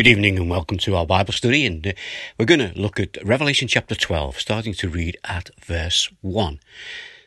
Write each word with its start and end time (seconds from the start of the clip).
Good 0.00 0.06
evening 0.06 0.38
and 0.38 0.48
welcome 0.48 0.78
to 0.78 0.96
our 0.96 1.04
Bible 1.04 1.34
study. 1.34 1.66
And 1.66 1.86
uh, 1.86 1.92
we're 2.38 2.46
going 2.46 2.72
to 2.72 2.72
look 2.80 2.98
at 2.98 3.22
Revelation 3.22 3.68
chapter 3.68 3.94
12, 3.94 4.40
starting 4.40 4.72
to 4.72 4.88
read 4.88 5.18
at 5.24 5.50
verse 5.62 6.10
1. 6.22 6.58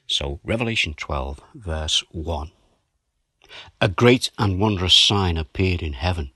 So, 0.07 0.39
Revelation 0.43 0.95
12, 0.95 1.39
verse 1.53 2.03
1. 2.09 2.51
A 3.79 3.87
great 3.87 4.31
and 4.39 4.59
wondrous 4.59 4.95
sign 4.95 5.37
appeared 5.37 5.83
in 5.83 5.93
heaven 5.93 6.31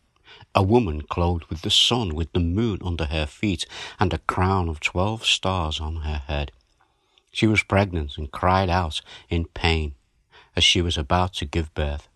a 0.53 0.61
woman 0.61 1.01
clothed 1.01 1.45
with 1.45 1.63
the 1.63 1.71
sun, 1.71 2.13
with 2.13 2.31
the 2.34 2.39
moon 2.39 2.81
under 2.85 3.05
her 3.05 3.25
feet, 3.25 3.65
and 3.99 4.13
a 4.13 4.19
crown 4.19 4.69
of 4.69 4.79
twelve 4.79 5.25
stars 5.25 5.79
on 5.79 5.95
her 5.95 6.21
head. 6.27 6.51
She 7.31 7.47
was 7.47 7.63
pregnant 7.63 8.15
and 8.15 8.31
cried 8.31 8.69
out 8.69 9.01
in 9.27 9.45
pain 9.45 9.95
as 10.55 10.63
she 10.63 10.83
was 10.83 10.99
about 10.99 11.33
to 11.33 11.45
give 11.45 11.73
birth. 11.73 12.07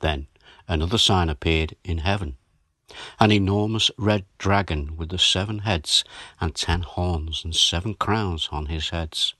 Then 0.00 0.26
another 0.66 0.98
sign 0.98 1.28
appeared 1.28 1.76
in 1.84 1.98
heaven 1.98 2.38
an 3.20 3.30
enormous 3.30 3.90
red 3.96 4.24
dragon 4.38 4.96
with 4.96 5.10
the 5.10 5.18
seven 5.18 5.60
heads 5.60 6.04
and 6.40 6.54
ten 6.54 6.82
horns 6.82 7.44
and 7.44 7.54
seven 7.54 7.94
crowns 7.94 8.48
on 8.52 8.66
his 8.66 8.90
heads. 8.90 9.34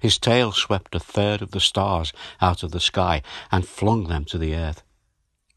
His 0.00 0.18
tail 0.18 0.52
swept 0.52 0.94
a 0.94 1.00
third 1.00 1.42
of 1.42 1.52
the 1.52 1.60
stars 1.60 2.12
out 2.40 2.62
of 2.62 2.70
the 2.70 2.80
sky 2.80 3.22
and 3.50 3.66
flung 3.66 4.04
them 4.04 4.24
to 4.26 4.38
the 4.38 4.54
earth. 4.54 4.82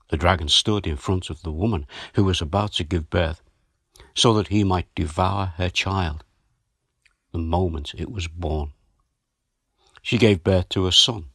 The 0.09 0.17
dragon 0.17 0.47
stood 0.47 0.87
in 0.87 0.97
front 0.97 1.29
of 1.29 1.41
the 1.41 1.51
woman 1.51 1.85
who 2.13 2.23
was 2.23 2.41
about 2.41 2.73
to 2.73 2.83
give 2.83 3.09
birth, 3.09 3.41
so 4.15 4.33
that 4.33 4.47
he 4.47 4.63
might 4.63 4.93
devour 4.95 5.53
her 5.57 5.69
child 5.69 6.23
the 7.31 7.37
moment 7.37 7.93
it 7.95 8.11
was 8.11 8.27
born. 8.27 8.73
She 10.01 10.17
gave 10.17 10.43
birth 10.43 10.69
to 10.69 10.87
a 10.87 10.91
son, 10.91 11.25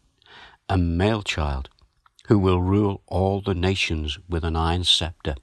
a 0.69 0.77
male 0.77 1.23
child, 1.23 1.69
who 2.27 2.39
will 2.39 2.63
rule 2.63 3.03
all 3.07 3.41
the 3.41 3.55
nations 3.55 4.19
with 4.29 4.45
an 4.45 4.57
iron 4.57 4.85
scepter 4.85 5.37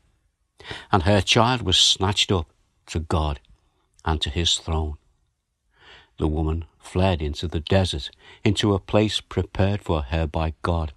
and 0.92 1.04
her 1.04 1.22
child 1.22 1.62
was 1.62 1.78
snatched 1.78 2.32
up 2.32 2.48
to 2.88 3.00
God 3.00 3.40
and 4.04 4.20
to 4.22 4.30
his 4.30 4.58
throne. 4.58 4.98
The 6.18 6.28
woman 6.28 6.66
fled 6.80 7.22
into 7.22 7.48
the 7.48 7.60
desert, 7.60 8.10
into 8.44 8.74
a 8.74 8.80
place 8.80 9.22
prepared 9.22 9.82
for 9.82 10.02
her 10.04 10.28
by 10.28 10.54
God, 10.62 10.94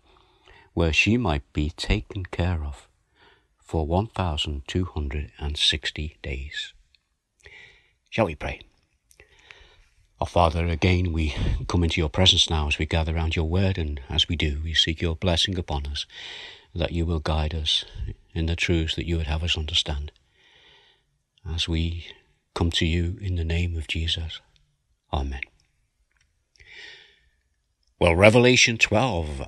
where 0.75 0.93
she 0.93 1.17
might 1.17 1.51
be 1.53 1.71
taken 1.71 2.27
care 2.27 2.65
of 2.65 2.89
for 3.59 3.87
1,260 3.87 6.17
days. 6.23 6.73
Shall 8.11 8.27
we 8.27 8.34
pray? 8.34 8.61
Our 10.21 10.27
Father, 10.27 10.67
again 10.67 11.12
we 11.12 11.34
come 11.69 11.84
into 11.84 12.01
your 12.01 12.09
presence 12.09 12.49
now 12.49 12.69
as 12.69 12.78
we 12.78 12.87
gather 12.87 13.17
around 13.17 13.37
your 13.37 13.49
word, 13.49 13.77
and 13.78 14.01
as 14.09 14.28
we 14.28 14.37
do, 14.37 14.61
we 14.62 14.75
seek 14.75 15.03
your 15.03 15.17
blessing 15.17 15.59
upon 15.59 15.87
us, 15.87 16.06
that 16.75 16.93
you 16.93 17.05
will 17.05 17.21
guide 17.21 17.55
us 17.55 17.84
in 18.35 18.47
the 18.47 18.57
truths 18.57 18.97
that 18.97 19.07
you 19.07 19.17
would 19.17 19.27
have 19.27 19.45
us 19.45 19.57
understand. 19.57 20.13
As 21.49 21.69
we 21.69 22.07
come 22.55 22.71
to 22.73 22.87
you 22.87 23.19
in 23.21 23.37
the 23.37 23.45
name 23.45 23.77
of 23.77 23.89
Jesus. 23.89 24.41
Amen. 25.13 25.43
Well, 27.99 28.15
Revelation 28.15 28.77
12, 28.77 29.41
uh, 29.41 29.47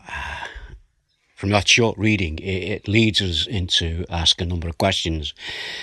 from 1.35 1.51
that 1.51 1.69
short 1.69 1.99
reading, 1.99 2.39
it, 2.39 2.63
it 2.63 2.89
leads 2.89 3.21
us 3.21 3.47
into 3.47 4.05
ask 4.09 4.41
a 4.41 4.47
number 4.47 4.69
of 4.69 4.79
questions. 4.79 5.35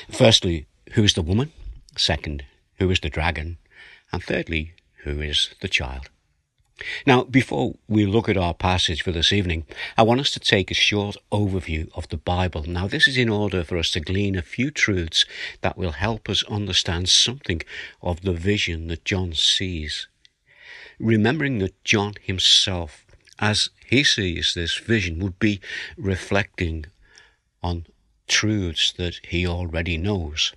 Firstly, 0.10 0.68
who 0.94 1.04
is 1.04 1.14
the 1.14 1.22
woman? 1.22 1.52
Second, 1.98 2.46
who 2.80 2.90
is 2.90 3.00
the 3.00 3.10
dragon? 3.10 3.58
And 4.12 4.24
thirdly, 4.24 4.74
who 5.04 5.22
is 5.22 5.54
the 5.62 5.68
child? 5.68 6.10
Now, 7.06 7.24
before 7.24 7.76
we 7.88 8.06
look 8.06 8.28
at 8.28 8.38
our 8.38 8.54
passage 8.54 9.04
for 9.04 9.12
this 9.12 9.32
evening, 9.32 9.66
I 9.98 10.04
want 10.04 10.22
us 10.22 10.32
to 10.32 10.40
take 10.40 10.72
a 10.72 10.76
short 10.76 11.16
overview 11.32 11.90
of 11.96 12.10
the 12.10 12.18
Bible. 12.18 12.64
Now, 12.64 12.88
this 12.88 13.08
is 13.08 13.18
in 13.18 13.30
order 13.30 13.64
for 13.64 13.78
us 13.78 13.92
to 13.92 14.00
glean 14.00 14.36
a 14.36 14.42
few 14.42 14.72
truths 14.72 15.26
that 15.62 15.78
will 15.78 15.92
help 15.92 16.30
us 16.30 16.44
understand 16.46 17.10
something 17.10 17.62
of 18.02 18.22
the 18.22 18.34
vision 18.34 18.88
that 18.88 19.06
John 19.06 19.34
sees. 19.34 20.08
Remembering 21.00 21.60
that 21.60 21.84
John 21.84 22.16
himself, 22.22 23.06
as 23.40 23.70
he 23.86 24.04
sees 24.04 24.54
this 24.54 24.76
vision, 24.78 25.20
would 25.20 25.40
be 25.40 25.62
reflecting 25.96 26.86
on 27.62 27.86
truths 28.28 28.92
that 28.94 29.20
he 29.28 29.46
already 29.46 29.98
knows. 29.98 30.54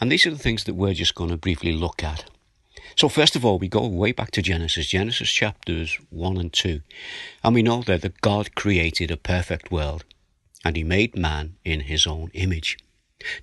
And 0.00 0.10
these 0.10 0.26
are 0.26 0.30
the 0.30 0.38
things 0.38 0.64
that 0.64 0.74
we're 0.74 0.94
just 0.94 1.14
going 1.14 1.30
to 1.30 1.36
briefly 1.36 1.72
look 1.72 2.02
at. 2.02 2.30
So, 2.96 3.08
first 3.08 3.34
of 3.34 3.44
all, 3.44 3.58
we 3.58 3.68
go 3.68 3.86
way 3.86 4.12
back 4.12 4.30
to 4.32 4.42
Genesis, 4.42 4.86
Genesis 4.86 5.30
chapters 5.30 5.98
1 6.10 6.36
and 6.36 6.52
2. 6.52 6.80
And 7.42 7.54
we 7.54 7.62
know 7.62 7.82
there 7.82 7.98
that 7.98 8.20
God 8.20 8.54
created 8.54 9.10
a 9.10 9.16
perfect 9.16 9.70
world 9.72 10.04
and 10.64 10.76
he 10.76 10.84
made 10.84 11.16
man 11.16 11.56
in 11.64 11.80
his 11.80 12.06
own 12.06 12.30
image. 12.34 12.78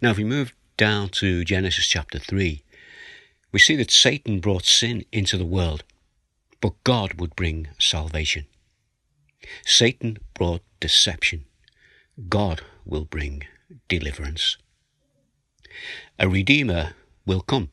Now, 0.02 0.12
if 0.12 0.18
we 0.18 0.24
move 0.24 0.54
down 0.78 1.10
to 1.10 1.44
Genesis 1.44 1.86
chapter 1.86 2.18
3, 2.18 2.64
we 3.52 3.60
see 3.60 3.76
that 3.76 3.92
Satan 3.92 4.40
brought 4.40 4.66
sin 4.66 5.04
into 5.12 5.38
the 5.38 5.46
world, 5.46 5.84
but 6.62 6.84
God 6.84 7.20
would 7.20 7.36
bring 7.36 7.68
salvation. 7.78 8.46
Satan 9.66 10.18
brought 10.34 10.62
deception. 10.80 11.46
God 12.30 12.62
will 12.86 13.06
bring 13.06 13.44
deliverance. 13.88 14.58
A 16.20 16.30
Redeemer 16.30 16.94
will 17.26 17.42
come, 17.42 17.70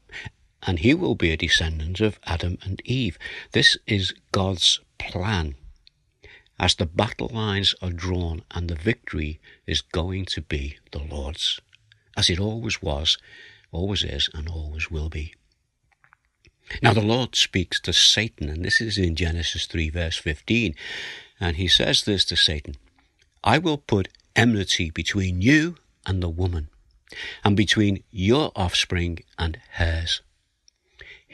and 0.62 0.80
he 0.80 0.94
will 0.94 1.14
be 1.14 1.30
a 1.30 1.36
descendant 1.36 2.00
of 2.00 2.18
Adam 2.24 2.58
and 2.62 2.80
Eve. 2.84 3.18
This 3.52 3.76
is 3.86 4.14
God's 4.32 4.80
plan. 4.98 5.54
As 6.58 6.74
the 6.74 6.86
battle 6.86 7.30
lines 7.32 7.74
are 7.80 7.90
drawn 7.90 8.42
and 8.50 8.68
the 8.68 8.74
victory 8.74 9.40
is 9.66 9.80
going 9.80 10.24
to 10.26 10.42
be 10.42 10.78
the 10.90 10.98
Lord's, 10.98 11.60
as 12.16 12.28
it 12.28 12.40
always 12.40 12.82
was, 12.82 13.16
always 13.70 14.02
is, 14.02 14.28
and 14.34 14.48
always 14.48 14.90
will 14.90 15.08
be. 15.08 15.34
Now 16.82 16.92
the 16.92 17.00
Lord 17.00 17.34
speaks 17.36 17.80
to 17.80 17.92
Satan, 17.92 18.48
and 18.48 18.64
this 18.64 18.80
is 18.80 18.98
in 18.98 19.14
Genesis 19.14 19.66
3, 19.66 19.90
verse 19.90 20.16
15, 20.16 20.74
and 21.40 21.56
he 21.56 21.68
says 21.68 22.04
this 22.04 22.24
to 22.26 22.36
Satan 22.36 22.74
I 23.44 23.58
will 23.58 23.78
put 23.78 24.08
enmity 24.34 24.90
between 24.90 25.40
you 25.40 25.76
and 26.04 26.22
the 26.22 26.28
woman, 26.28 26.68
and 27.44 27.56
between 27.56 28.02
your 28.10 28.52
offspring 28.56 29.20
and 29.38 29.58
hers. 29.74 30.22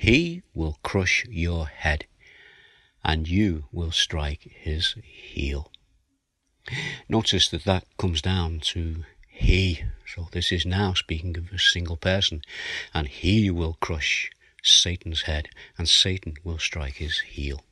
He 0.04 0.42
will 0.52 0.78
crush 0.82 1.24
your 1.30 1.66
head, 1.66 2.04
and 3.02 3.26
you 3.26 3.68
will 3.72 3.90
strike 3.90 4.42
his 4.42 4.96
heel. 5.02 5.72
Notice 7.08 7.48
that 7.48 7.64
that 7.64 7.86
comes 7.96 8.20
down 8.20 8.60
to 8.74 9.04
he. 9.26 9.82
So 10.06 10.28
this 10.30 10.52
is 10.52 10.66
now 10.66 10.92
speaking 10.92 11.38
of 11.38 11.50
a 11.50 11.58
single 11.58 11.96
person, 11.96 12.42
and 12.92 13.08
he 13.08 13.50
will 13.50 13.78
crush 13.80 14.30
Satan's 14.62 15.22
head, 15.22 15.48
and 15.78 15.88
Satan 15.88 16.34
will 16.44 16.58
strike 16.58 16.96
his 16.96 17.20
heel. 17.20 17.64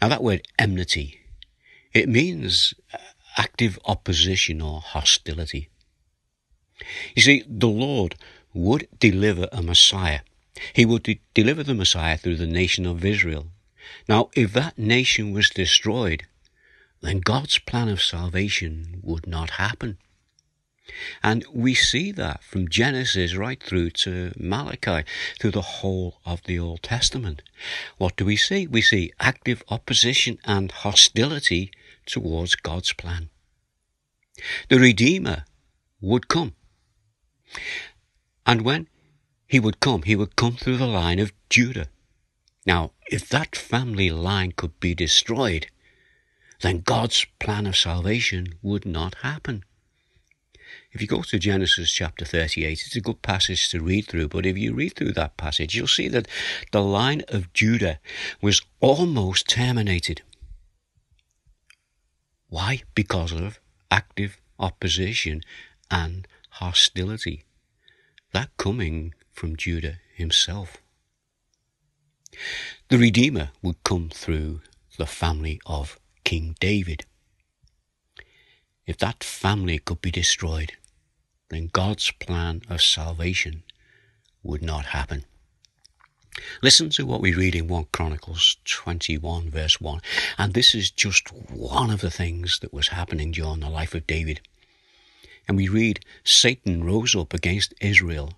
Now 0.00 0.08
that 0.08 0.22
word 0.22 0.48
enmity, 0.58 1.20
it 1.92 2.08
means 2.08 2.72
uh, 2.94 2.98
active 3.36 3.78
opposition 3.84 4.62
or 4.62 4.80
hostility. 4.80 5.68
You 7.14 7.20
see, 7.20 7.44
the 7.46 7.68
Lord 7.68 8.14
would 8.54 8.88
deliver 8.98 9.50
a 9.52 9.60
Messiah 9.60 10.20
he 10.72 10.86
would 10.86 11.02
de- 11.02 11.20
deliver 11.34 11.62
the 11.62 11.74
Messiah 11.74 12.16
through 12.16 12.36
the 12.36 12.46
nation 12.46 12.86
of 12.86 13.04
Israel. 13.04 13.46
Now, 14.08 14.30
if 14.34 14.52
that 14.52 14.78
nation 14.78 15.32
was 15.32 15.50
destroyed, 15.50 16.24
then 17.00 17.20
God's 17.20 17.58
plan 17.58 17.88
of 17.88 18.02
salvation 18.02 19.00
would 19.02 19.26
not 19.26 19.50
happen. 19.50 19.98
And 21.22 21.44
we 21.52 21.74
see 21.74 22.12
that 22.12 22.44
from 22.44 22.68
Genesis 22.68 23.34
right 23.34 23.60
through 23.60 23.90
to 23.90 24.32
Malachi, 24.38 25.04
through 25.40 25.50
the 25.50 25.60
whole 25.60 26.20
of 26.24 26.42
the 26.44 26.58
Old 26.58 26.82
Testament. 26.82 27.42
What 27.98 28.16
do 28.16 28.24
we 28.24 28.36
see? 28.36 28.66
We 28.66 28.82
see 28.82 29.12
active 29.18 29.62
opposition 29.68 30.38
and 30.44 30.70
hostility 30.70 31.72
towards 32.06 32.54
God's 32.54 32.92
plan. 32.92 33.30
The 34.68 34.78
Redeemer 34.78 35.44
would 36.00 36.28
come. 36.28 36.54
And 38.46 38.62
when 38.62 38.86
he 39.46 39.60
would 39.60 39.80
come. 39.80 40.02
He 40.02 40.16
would 40.16 40.36
come 40.36 40.56
through 40.56 40.76
the 40.78 40.86
line 40.86 41.18
of 41.18 41.32
Judah. 41.48 41.88
Now, 42.66 42.92
if 43.10 43.28
that 43.28 43.54
family 43.54 44.10
line 44.10 44.52
could 44.52 44.78
be 44.80 44.94
destroyed, 44.94 45.68
then 46.62 46.80
God's 46.80 47.26
plan 47.38 47.66
of 47.66 47.76
salvation 47.76 48.54
would 48.62 48.84
not 48.84 49.16
happen. 49.22 49.64
If 50.90 51.00
you 51.00 51.06
go 51.06 51.22
to 51.22 51.38
Genesis 51.38 51.92
chapter 51.92 52.24
38, 52.24 52.72
it's 52.72 52.96
a 52.96 53.00
good 53.00 53.22
passage 53.22 53.68
to 53.70 53.80
read 53.80 54.08
through, 54.08 54.28
but 54.28 54.46
if 54.46 54.58
you 54.58 54.74
read 54.74 54.94
through 54.94 55.12
that 55.12 55.36
passage, 55.36 55.74
you'll 55.74 55.86
see 55.86 56.08
that 56.08 56.26
the 56.72 56.82
line 56.82 57.22
of 57.28 57.52
Judah 57.52 58.00
was 58.40 58.62
almost 58.80 59.48
terminated. 59.48 60.22
Why? 62.48 62.82
Because 62.94 63.32
of 63.32 63.60
active 63.90 64.40
opposition 64.58 65.42
and 65.90 66.26
hostility. 66.50 67.44
That 68.32 68.56
coming 68.56 69.14
from 69.36 69.54
Judah 69.54 69.98
himself. 70.14 70.78
The 72.88 72.98
Redeemer 72.98 73.50
would 73.62 73.84
come 73.84 74.08
through 74.08 74.62
the 74.96 75.06
family 75.06 75.60
of 75.66 76.00
King 76.24 76.56
David. 76.58 77.04
If 78.86 78.96
that 78.98 79.22
family 79.22 79.78
could 79.78 80.00
be 80.00 80.10
destroyed, 80.10 80.72
then 81.50 81.68
God's 81.72 82.10
plan 82.12 82.62
of 82.70 82.80
salvation 82.80 83.62
would 84.42 84.62
not 84.62 84.86
happen. 84.86 85.24
Listen 86.62 86.90
to 86.90 87.06
what 87.06 87.20
we 87.20 87.34
read 87.34 87.54
in 87.54 87.68
1 87.68 87.86
Chronicles 87.92 88.56
21, 88.64 89.50
verse 89.50 89.80
1. 89.80 90.00
And 90.38 90.54
this 90.54 90.74
is 90.74 90.90
just 90.90 91.28
one 91.50 91.90
of 91.90 92.00
the 92.00 92.10
things 92.10 92.58
that 92.60 92.72
was 92.72 92.88
happening 92.88 93.32
during 93.32 93.60
the 93.60 93.70
life 93.70 93.94
of 93.94 94.06
David. 94.06 94.40
And 95.48 95.56
we 95.56 95.68
read 95.68 96.00
Satan 96.24 96.84
rose 96.84 97.14
up 97.14 97.32
against 97.34 97.74
Israel 97.80 98.34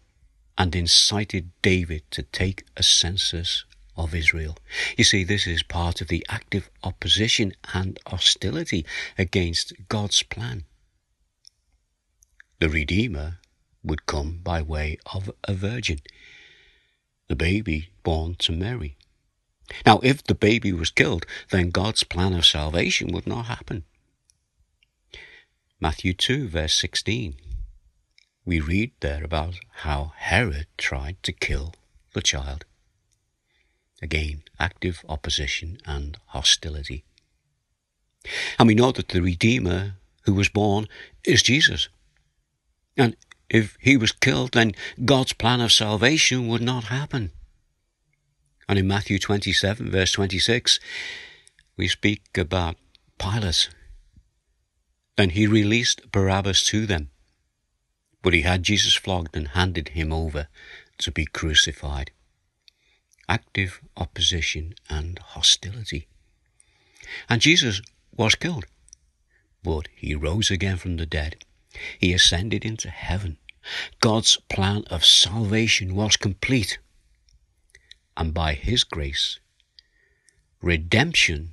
and 0.58 0.74
incited 0.74 1.52
David 1.62 2.02
to 2.10 2.22
take 2.24 2.66
a 2.76 2.82
census 2.82 3.64
of 3.96 4.14
Israel. 4.14 4.56
You 4.96 5.04
see, 5.04 5.22
this 5.22 5.46
is 5.46 5.62
part 5.62 6.00
of 6.00 6.08
the 6.08 6.26
active 6.28 6.68
opposition 6.82 7.52
and 7.72 7.98
hostility 8.06 8.84
against 9.16 9.72
God's 9.88 10.22
plan. 10.24 10.64
The 12.58 12.68
Redeemer 12.68 13.38
would 13.84 14.06
come 14.06 14.40
by 14.42 14.60
way 14.60 14.98
of 15.14 15.30
a 15.44 15.54
virgin, 15.54 16.00
the 17.28 17.36
baby 17.36 17.90
born 18.02 18.34
to 18.40 18.52
Mary. 18.52 18.96
Now, 19.86 20.00
if 20.02 20.24
the 20.24 20.34
baby 20.34 20.72
was 20.72 20.90
killed, 20.90 21.24
then 21.50 21.70
God's 21.70 22.02
plan 22.02 22.32
of 22.32 22.46
salvation 22.46 23.12
would 23.12 23.26
not 23.26 23.46
happen. 23.46 23.84
Matthew 25.80 26.14
2, 26.14 26.48
verse 26.48 26.74
16. 26.74 27.36
We 28.48 28.60
read 28.60 28.92
there 29.00 29.22
about 29.22 29.56
how 29.84 30.12
Herod 30.16 30.68
tried 30.78 31.22
to 31.24 31.32
kill 31.32 31.74
the 32.14 32.22
child. 32.22 32.64
Again, 34.00 34.42
active 34.58 35.04
opposition 35.06 35.76
and 35.84 36.16
hostility. 36.28 37.04
And 38.58 38.66
we 38.66 38.74
know 38.74 38.90
that 38.92 39.10
the 39.10 39.20
Redeemer 39.20 39.96
who 40.22 40.32
was 40.32 40.48
born 40.48 40.88
is 41.24 41.42
Jesus. 41.42 41.90
And 42.96 43.16
if 43.50 43.76
he 43.82 43.98
was 43.98 44.12
killed, 44.12 44.52
then 44.52 44.72
God's 45.04 45.34
plan 45.34 45.60
of 45.60 45.70
salvation 45.70 46.48
would 46.48 46.62
not 46.62 46.84
happen. 46.84 47.32
And 48.66 48.78
in 48.78 48.88
Matthew 48.88 49.18
27, 49.18 49.90
verse 49.90 50.12
26, 50.12 50.80
we 51.76 51.86
speak 51.86 52.22
about 52.38 52.76
Pilate 53.18 53.68
then 55.18 55.30
he 55.30 55.46
released 55.46 56.12
Barabbas 56.12 56.64
to 56.68 56.86
them. 56.86 57.10
But 58.22 58.34
he 58.34 58.42
had 58.42 58.62
Jesus 58.62 58.94
flogged 58.94 59.36
and 59.36 59.48
handed 59.48 59.90
him 59.90 60.12
over 60.12 60.48
to 60.98 61.12
be 61.12 61.24
crucified. 61.24 62.10
Active 63.28 63.80
opposition 63.96 64.74
and 64.88 65.18
hostility. 65.18 66.08
And 67.28 67.40
Jesus 67.40 67.80
was 68.16 68.34
killed. 68.34 68.66
But 69.62 69.88
he 69.94 70.14
rose 70.14 70.50
again 70.50 70.76
from 70.76 70.96
the 70.96 71.06
dead. 71.06 71.44
He 71.98 72.12
ascended 72.12 72.64
into 72.64 72.90
heaven. 72.90 73.38
God's 74.00 74.38
plan 74.48 74.84
of 74.90 75.04
salvation 75.04 75.94
was 75.94 76.16
complete. 76.16 76.78
And 78.16 78.32
by 78.32 78.54
his 78.54 78.82
grace, 78.84 79.38
redemption 80.60 81.52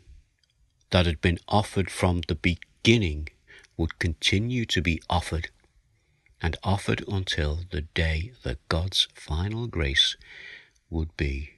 that 0.92 1.06
had 1.06 1.22
been 1.22 1.40
offered 1.48 1.92
from 1.92 2.22
the 2.22 2.36
beginning 2.36 3.30
would 3.78 4.00
continue 4.00 4.66
to 4.66 4.82
be 4.82 5.02
offered 5.10 5.50
and 6.42 6.58
offered 6.64 7.04
until 7.08 7.60
the 7.72 7.82
day 7.82 8.32
that 8.44 8.68
God's 8.70 9.08
final 9.14 9.68
grace 9.68 10.18
would 10.90 11.16
be. 11.18 11.52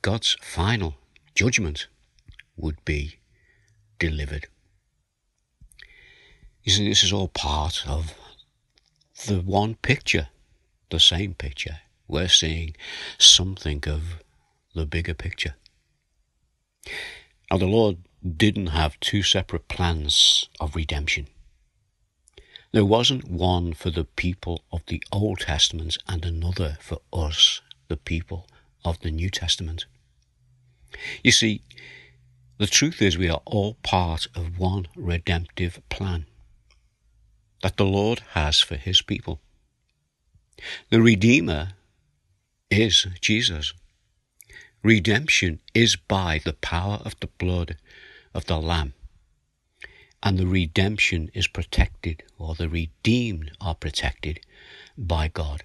God's 0.00 0.36
final 0.40 0.96
judgment 1.34 1.88
would 2.56 2.84
be 2.84 3.18
delivered. 3.98 4.46
You 6.62 6.72
see, 6.72 6.88
this 6.88 7.02
is 7.02 7.12
all 7.12 7.28
part 7.28 7.88
of 7.88 8.14
the 9.26 9.40
one 9.40 9.74
picture, 9.74 10.28
the 10.90 11.00
same 11.00 11.34
picture. 11.34 11.80
We're 12.06 12.28
seeing 12.28 12.76
something 13.18 13.82
of 13.86 14.22
the 14.74 14.86
bigger 14.86 15.14
picture. 15.14 15.54
Now, 17.50 17.58
the 17.58 17.66
Lord 17.66 17.98
didn't 18.36 18.68
have 18.68 18.98
two 19.00 19.22
separate 19.22 19.68
plans 19.68 20.48
of 20.60 20.76
redemption. 20.76 21.26
There 22.72 22.86
wasn't 22.86 23.28
one 23.28 23.74
for 23.74 23.90
the 23.90 24.04
people 24.04 24.64
of 24.72 24.80
the 24.86 25.02
Old 25.12 25.40
Testament 25.40 25.98
and 26.08 26.24
another 26.24 26.78
for 26.80 27.00
us, 27.12 27.60
the 27.88 27.98
people 27.98 28.48
of 28.82 28.98
the 29.00 29.10
New 29.10 29.28
Testament. 29.28 29.84
You 31.22 31.32
see, 31.32 31.60
the 32.56 32.66
truth 32.66 33.02
is 33.02 33.18
we 33.18 33.28
are 33.28 33.42
all 33.44 33.74
part 33.82 34.26
of 34.34 34.58
one 34.58 34.86
redemptive 34.96 35.80
plan 35.90 36.24
that 37.62 37.76
the 37.76 37.84
Lord 37.84 38.22
has 38.30 38.60
for 38.60 38.76
his 38.76 39.02
people. 39.02 39.38
The 40.88 41.02
Redeemer 41.02 41.74
is 42.70 43.06
Jesus. 43.20 43.74
Redemption 44.82 45.60
is 45.74 45.96
by 45.96 46.40
the 46.42 46.54
power 46.54 47.00
of 47.04 47.20
the 47.20 47.28
blood 47.38 47.76
of 48.32 48.46
the 48.46 48.58
Lamb. 48.58 48.94
And 50.22 50.38
the 50.38 50.46
redemption 50.46 51.30
is 51.34 51.48
protected, 51.48 52.22
or 52.38 52.54
the 52.54 52.68
redeemed 52.68 53.52
are 53.60 53.74
protected 53.74 54.40
by 54.96 55.28
God. 55.28 55.64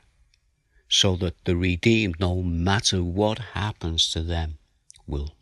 So 0.89 1.15
that 1.18 1.44
the 1.45 1.56
redeemed, 1.56 2.19
no 2.19 2.42
matter 2.42 3.04
what 3.04 3.39
happens 3.54 4.09
to 4.12 4.21
them, 4.24 4.57
will 5.06 5.36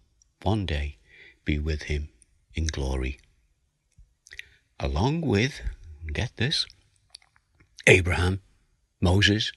one 0.43 0.65
day 0.65 0.97
be 1.45 1.59
with 1.59 1.83
Him 1.83 2.09
in 2.53 2.67
glory. 2.67 3.19
Along 4.79 5.21
with, 5.21 5.61
get 6.11 6.35
this, 6.35 6.65
Abraham, 7.87 8.41
Moses, 8.99 9.51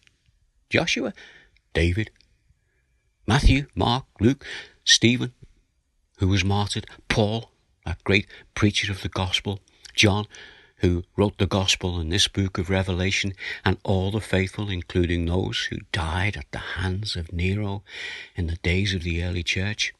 Joshua, 0.70 1.14
David, 1.72 2.10
Matthew, 3.26 3.66
Mark, 3.74 4.04
Luke, 4.20 4.44
Stephen, 4.84 5.32
who 6.18 6.28
was 6.28 6.44
martyred, 6.44 6.86
Paul, 7.08 7.50
that 7.88 8.04
great 8.04 8.26
preacher 8.54 8.92
of 8.92 9.00
the 9.00 9.08
gospel, 9.08 9.60
John, 9.94 10.26
who 10.76 11.04
wrote 11.16 11.38
the 11.38 11.46
gospel 11.46 11.98
in 11.98 12.10
this 12.10 12.28
book 12.28 12.58
of 12.58 12.68
Revelation, 12.68 13.32
and 13.64 13.78
all 13.82 14.10
the 14.10 14.20
faithful, 14.20 14.68
including 14.68 15.24
those 15.24 15.68
who 15.70 15.78
died 15.90 16.36
at 16.36 16.52
the 16.52 16.58
hands 16.58 17.16
of 17.16 17.32
Nero 17.32 17.82
in 18.36 18.46
the 18.46 18.56
days 18.56 18.92
of 18.92 19.04
the 19.04 19.24
early 19.24 19.42
church, 19.42 19.94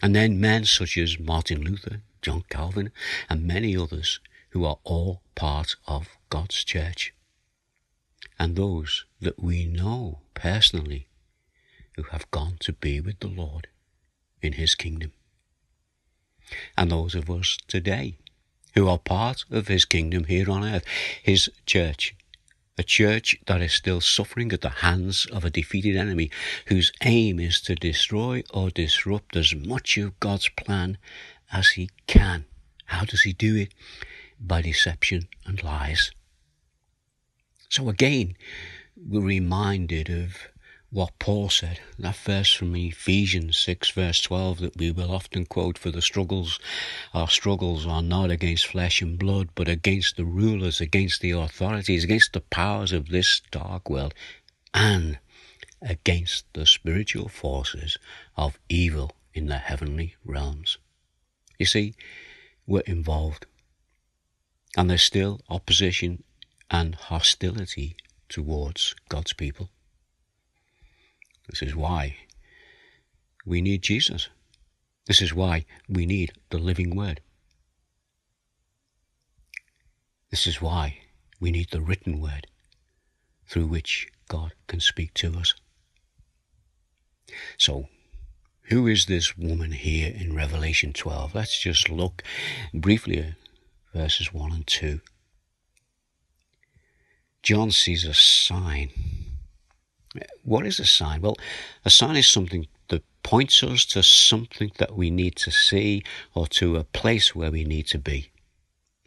and 0.00 0.14
then 0.14 0.40
men 0.40 0.64
such 0.64 0.96
as 0.96 1.18
Martin 1.18 1.62
Luther, 1.62 2.00
John 2.22 2.44
Calvin, 2.48 2.92
and 3.28 3.44
many 3.44 3.76
others 3.76 4.20
who 4.50 4.64
are 4.64 4.78
all 4.84 5.20
part 5.34 5.74
of 5.88 6.06
God's 6.30 6.62
church, 6.62 7.12
and 8.38 8.54
those 8.54 9.04
that 9.20 9.42
we 9.42 9.66
know 9.66 10.20
personally 10.34 11.08
who 11.96 12.04
have 12.04 12.30
gone 12.30 12.56
to 12.60 12.72
be 12.72 13.00
with 13.00 13.18
the 13.18 13.26
Lord 13.26 13.66
in 14.40 14.52
his 14.52 14.76
kingdom 14.76 15.10
and 16.76 16.90
those 16.90 17.14
of 17.14 17.30
us 17.30 17.56
today 17.68 18.16
who 18.74 18.88
are 18.88 18.98
part 18.98 19.44
of 19.50 19.68
his 19.68 19.84
kingdom 19.84 20.24
here 20.24 20.50
on 20.50 20.62
earth, 20.62 20.84
his 21.22 21.50
church. 21.64 22.14
A 22.78 22.82
church 22.82 23.34
that 23.46 23.62
is 23.62 23.72
still 23.72 24.02
suffering 24.02 24.52
at 24.52 24.60
the 24.60 24.68
hands 24.68 25.26
of 25.32 25.44
a 25.46 25.50
defeated 25.50 25.96
enemy 25.96 26.30
whose 26.66 26.92
aim 27.02 27.40
is 27.40 27.58
to 27.62 27.74
destroy 27.74 28.42
or 28.52 28.68
disrupt 28.68 29.34
as 29.34 29.54
much 29.54 29.96
of 29.96 30.20
God's 30.20 30.50
plan 30.50 30.98
as 31.50 31.70
he 31.70 31.88
can. 32.06 32.44
How 32.84 33.04
does 33.04 33.22
he 33.22 33.32
do 33.32 33.56
it? 33.56 33.72
By 34.38 34.60
deception 34.60 35.28
and 35.46 35.62
lies. 35.64 36.10
So 37.70 37.88
again, 37.88 38.36
we're 38.94 39.22
reminded 39.22 40.10
of 40.10 40.48
what 40.96 41.18
Paul 41.18 41.50
said, 41.50 41.78
that 41.98 42.16
verse 42.16 42.54
from 42.54 42.74
Ephesians 42.74 43.58
6, 43.58 43.90
verse 43.90 44.22
12, 44.22 44.60
that 44.60 44.78
we 44.78 44.90
will 44.90 45.12
often 45.12 45.44
quote 45.44 45.76
for 45.76 45.90
the 45.90 46.00
struggles. 46.00 46.58
Our 47.12 47.28
struggles 47.28 47.86
are 47.86 48.00
not 48.00 48.30
against 48.30 48.68
flesh 48.68 49.02
and 49.02 49.18
blood, 49.18 49.50
but 49.54 49.68
against 49.68 50.16
the 50.16 50.24
rulers, 50.24 50.80
against 50.80 51.20
the 51.20 51.32
authorities, 51.32 52.02
against 52.02 52.32
the 52.32 52.40
powers 52.40 52.92
of 52.92 53.10
this 53.10 53.42
dark 53.50 53.90
world, 53.90 54.14
and 54.72 55.18
against 55.82 56.46
the 56.54 56.64
spiritual 56.64 57.28
forces 57.28 57.98
of 58.34 58.58
evil 58.70 59.12
in 59.34 59.48
the 59.48 59.58
heavenly 59.58 60.16
realms. 60.24 60.78
You 61.58 61.66
see, 61.66 61.92
we're 62.66 62.80
involved. 62.86 63.44
And 64.78 64.88
there's 64.88 65.02
still 65.02 65.42
opposition 65.50 66.24
and 66.70 66.94
hostility 66.94 67.98
towards 68.30 68.94
God's 69.10 69.34
people. 69.34 69.68
This 71.48 71.62
is 71.62 71.74
why 71.74 72.16
we 73.44 73.60
need 73.60 73.82
Jesus. 73.82 74.28
This 75.06 75.22
is 75.22 75.32
why 75.32 75.64
we 75.88 76.04
need 76.04 76.32
the 76.50 76.58
living 76.58 76.96
word. 76.96 77.20
This 80.30 80.46
is 80.46 80.60
why 80.60 80.98
we 81.40 81.50
need 81.50 81.70
the 81.70 81.80
written 81.80 82.20
word 82.20 82.48
through 83.46 83.66
which 83.66 84.08
God 84.28 84.52
can 84.66 84.80
speak 84.80 85.14
to 85.14 85.38
us. 85.38 85.54
So, 87.56 87.88
who 88.62 88.88
is 88.88 89.06
this 89.06 89.38
woman 89.38 89.72
here 89.72 90.12
in 90.12 90.34
Revelation 90.34 90.92
12? 90.92 91.34
Let's 91.34 91.58
just 91.60 91.88
look 91.88 92.22
briefly 92.74 93.18
at 93.18 93.34
verses 93.94 94.32
1 94.32 94.52
and 94.52 94.66
2. 94.66 95.00
John 97.42 97.70
sees 97.70 98.04
a 98.04 98.14
sign. 98.14 98.90
What 100.42 100.66
is 100.66 100.78
a 100.78 100.84
sign? 100.84 101.22
Well, 101.22 101.36
a 101.84 101.90
sign 101.90 102.16
is 102.16 102.26
something 102.26 102.66
that 102.88 103.04
points 103.22 103.62
us 103.62 103.84
to 103.86 104.02
something 104.02 104.70
that 104.78 104.96
we 104.96 105.10
need 105.10 105.36
to 105.36 105.50
see 105.50 106.02
or 106.34 106.46
to 106.48 106.76
a 106.76 106.84
place 106.84 107.34
where 107.34 107.50
we 107.50 107.64
need 107.64 107.86
to 107.88 107.98
be. 107.98 108.30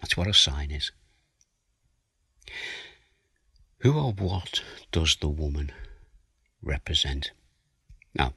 That's 0.01 0.17
what 0.17 0.27
a 0.27 0.33
sign 0.33 0.71
is. 0.71 0.91
Who 3.79 3.97
or 3.97 4.11
what 4.11 4.61
does 4.91 5.15
the 5.15 5.29
woman 5.29 5.71
represent? 6.61 7.31
Now, 8.13 8.33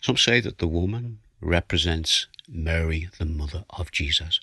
some 0.00 0.16
say 0.16 0.40
that 0.40 0.58
the 0.58 0.68
woman 0.68 1.18
represents 1.40 2.26
Mary, 2.48 3.08
the 3.18 3.26
mother 3.26 3.64
of 3.70 3.92
Jesus. 3.92 4.40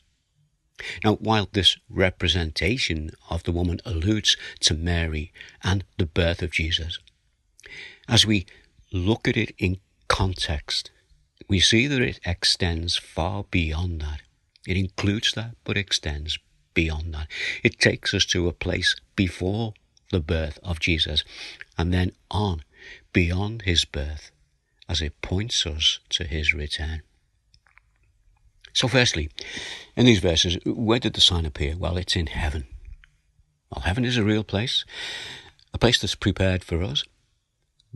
Now, 1.04 1.16
while 1.16 1.48
this 1.52 1.78
representation 1.90 3.12
of 3.30 3.44
the 3.44 3.52
woman 3.52 3.80
alludes 3.86 4.36
to 4.62 4.74
Mary 4.74 5.32
and 5.64 5.86
the 5.98 6.06
birth 6.06 6.42
of 6.42 6.52
Jesus, 6.52 7.00
as 8.08 8.26
we 8.26 8.46
look 8.92 9.28
at 9.28 9.38
it 9.38 9.54
in 9.58 9.78
context, 10.08 10.92
we 11.48 11.60
see 11.60 11.88
that 11.88 12.02
it 12.02 12.20
extends 12.26 12.96
far 12.96 13.44
beyond 13.50 14.02
that. 14.02 14.22
It 14.68 14.78
includes 14.78 15.34
that, 15.34 15.56
but 15.64 15.78
extends 15.78 16.40
beyond 16.74 17.14
that. 17.14 17.28
It 17.64 17.80
takes 17.80 18.14
us 18.14 18.26
to 18.28 18.48
a 18.48 18.54
place 18.54 18.96
before 19.16 19.74
the 20.12 20.20
birth 20.20 20.60
of 20.64 20.80
Jesus 20.80 21.24
and 21.78 21.94
then 21.94 22.12
on 22.30 22.64
beyond 23.14 23.64
his 23.64 23.86
birth 23.86 24.32
as 24.88 25.02
it 25.02 25.22
points 25.22 25.66
us 25.66 26.00
to 26.10 26.26
his 26.26 26.54
return. 26.54 27.02
So, 28.74 28.88
firstly, 28.88 29.30
in 29.96 30.06
these 30.06 30.20
verses, 30.20 30.58
where 30.66 31.00
did 31.00 31.14
the 31.14 31.22
sign 31.22 31.46
appear? 31.46 31.76
Well, 31.78 31.98
it's 31.98 32.16
in 32.16 32.28
heaven. 32.28 32.68
Well, 33.72 33.84
heaven 33.84 34.06
is 34.06 34.18
a 34.18 34.24
real 34.24 34.44
place, 34.44 34.84
a 35.74 35.78
place 35.78 36.00
that's 36.00 36.16
prepared 36.16 36.64
for 36.64 36.84
us. 36.84 37.04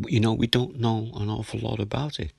You 0.08 0.20
know, 0.20 0.34
we 0.34 0.48
don't 0.48 0.80
know 0.80 1.12
an 1.16 1.30
awful 1.30 1.60
lot 1.60 1.80
about 1.80 2.20
it. 2.20 2.32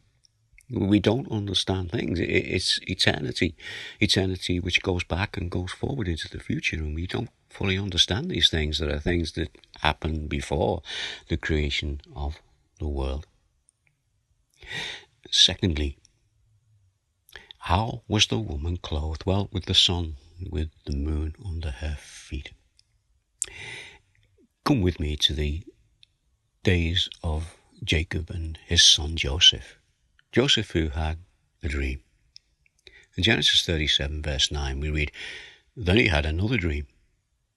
We 0.70 1.00
don't 1.00 1.30
understand 1.30 1.90
things. 1.90 2.20
It's 2.20 2.78
eternity, 2.82 3.56
eternity 3.98 4.60
which 4.60 4.82
goes 4.82 5.02
back 5.02 5.36
and 5.36 5.50
goes 5.50 5.72
forward 5.72 6.06
into 6.06 6.28
the 6.28 6.38
future, 6.38 6.76
and 6.76 6.94
we 6.94 7.06
don't 7.06 7.30
fully 7.48 7.76
understand 7.76 8.30
these 8.30 8.48
things. 8.48 8.78
There 8.78 8.94
are 8.94 9.00
things 9.00 9.32
that 9.32 9.50
happened 9.80 10.28
before 10.28 10.82
the 11.28 11.36
creation 11.36 12.00
of 12.14 12.40
the 12.78 12.88
world. 12.88 13.26
Secondly, 15.30 15.98
how 17.58 18.02
was 18.08 18.26
the 18.26 18.38
woman 18.38 18.76
clothed? 18.76 19.24
Well, 19.26 19.48
with 19.52 19.66
the 19.66 19.74
sun, 19.74 20.16
with 20.48 20.70
the 20.86 20.96
moon 20.96 21.34
under 21.44 21.70
her 21.70 21.96
feet. 22.00 22.52
Come 24.64 24.80
with 24.80 25.00
me 25.00 25.16
to 25.16 25.34
the 25.34 25.64
days 26.62 27.08
of 27.22 27.56
Jacob 27.82 28.30
and 28.30 28.58
his 28.66 28.82
son 28.82 29.16
Joseph. 29.16 29.78
Joseph, 30.30 30.72
who 30.72 30.90
had 30.90 31.18
a 31.62 31.68
dream. 31.68 32.02
In 33.16 33.22
Genesis 33.22 33.64
37, 33.64 34.22
verse 34.22 34.50
9, 34.50 34.78
we 34.78 34.90
read, 34.90 35.10
Then 35.74 35.96
he 35.96 36.08
had 36.08 36.26
another 36.26 36.58
dream, 36.58 36.86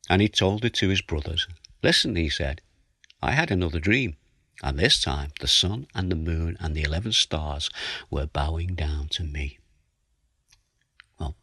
and 0.09 0.21
he 0.21 0.29
told 0.29 0.63
it 0.63 0.73
to 0.75 0.89
his 0.89 1.01
brothers. 1.01 1.47
Listen, 1.81 2.15
he 2.15 2.29
said, 2.29 2.61
I 3.21 3.31
had 3.31 3.51
another 3.51 3.79
dream, 3.79 4.15
and 4.61 4.79
this 4.79 5.01
time 5.01 5.31
the 5.39 5.47
sun 5.47 5.87
and 5.93 6.09
the 6.09 6.15
moon 6.15 6.57
and 6.59 6.73
the 6.73 6.83
eleven 6.83 7.11
stars 7.11 7.69
were 8.09 8.25
bowing 8.25 8.73
down 8.73 9.09
to 9.09 9.23
me. 9.23 9.59
Well, 11.19 11.35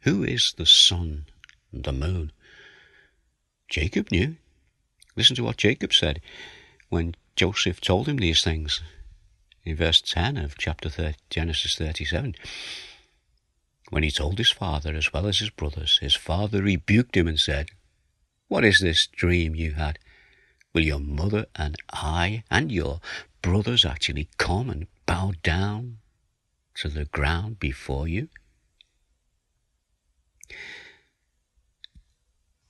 who 0.00 0.22
is 0.22 0.54
the 0.56 0.66
sun 0.66 1.26
and 1.72 1.82
the 1.82 1.92
moon? 1.92 2.32
Jacob 3.68 4.12
knew. 4.12 4.36
Listen 5.16 5.36
to 5.36 5.44
what 5.44 5.56
Jacob 5.56 5.92
said 5.92 6.20
when 6.92 7.14
Joseph 7.36 7.80
told 7.80 8.06
him 8.06 8.18
these 8.18 8.44
things 8.44 8.82
in 9.64 9.74
verse 9.74 10.02
10 10.02 10.36
of 10.36 10.58
chapter 10.58 10.90
30, 10.90 11.16
Genesis 11.30 11.74
37. 11.74 12.34
When 13.88 14.02
he 14.02 14.10
told 14.10 14.36
his 14.36 14.50
father 14.50 14.94
as 14.94 15.10
well 15.10 15.26
as 15.26 15.38
his 15.38 15.48
brothers, 15.48 16.00
his 16.02 16.14
father 16.14 16.62
rebuked 16.62 17.16
him 17.16 17.26
and 17.26 17.40
said, 17.40 17.70
What 18.48 18.62
is 18.62 18.80
this 18.80 19.06
dream 19.06 19.54
you 19.54 19.72
had? 19.72 19.98
Will 20.74 20.82
your 20.82 21.00
mother 21.00 21.46
and 21.56 21.76
I 21.94 22.44
and 22.50 22.70
your 22.70 23.00
brothers 23.40 23.86
actually 23.86 24.28
come 24.36 24.68
and 24.68 24.86
bow 25.06 25.32
down 25.42 25.96
to 26.74 26.90
the 26.90 27.06
ground 27.06 27.58
before 27.58 28.06
you? 28.06 28.28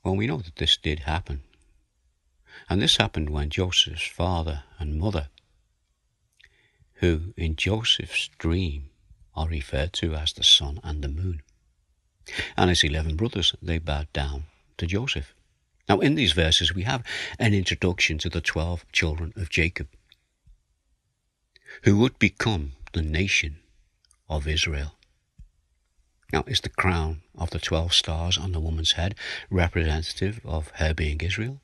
Well, 0.05 0.14
we 0.14 0.29
know 0.29 0.38
that 0.38 0.57
this 0.57 0.76
did 0.76 1.00
happen. 1.00 1.43
And 2.73 2.81
this 2.81 2.97
happened 2.97 3.29
when 3.29 3.50
Joseph's 3.50 4.07
father 4.07 4.62
and 4.79 4.99
mother, 4.99 5.29
who 6.95 7.35
in 7.37 7.55
Joseph's 7.55 8.31
dream 8.38 8.88
are 9.35 9.47
referred 9.47 9.93
to 9.93 10.14
as 10.14 10.33
the 10.33 10.43
sun 10.43 10.81
and 10.83 11.05
the 11.05 11.09
moon, 11.09 11.43
and 12.57 12.71
his 12.71 12.83
eleven 12.83 13.14
brothers, 13.14 13.55
they 13.61 13.76
bowed 13.76 14.11
down 14.14 14.45
to 14.79 14.87
Joseph. 14.87 15.35
Now, 15.87 16.00
in 16.00 16.14
these 16.14 16.33
verses, 16.33 16.75
we 16.75 16.85
have 16.85 17.05
an 17.38 17.52
introduction 17.52 18.17
to 18.17 18.31
the 18.31 18.41
twelve 18.41 18.91
children 18.91 19.35
of 19.37 19.50
Jacob, 19.50 19.88
who 21.83 21.99
would 21.99 22.19
become 22.19 22.73
the 22.95 23.02
nation 23.02 23.59
of 24.31 24.49
Israel. 24.49 24.95
Now, 26.33 26.43
is 26.47 26.62
the 26.62 26.71
crown 26.71 27.21
of 27.35 27.50
the 27.50 27.59
12 27.59 27.93
stars 27.93 28.38
on 28.38 28.52
the 28.52 28.61
woman's 28.61 28.93
head 28.93 29.14
representative 29.50 30.41
of 30.43 30.71
her 30.76 30.95
being 30.95 31.21
Israel? 31.21 31.61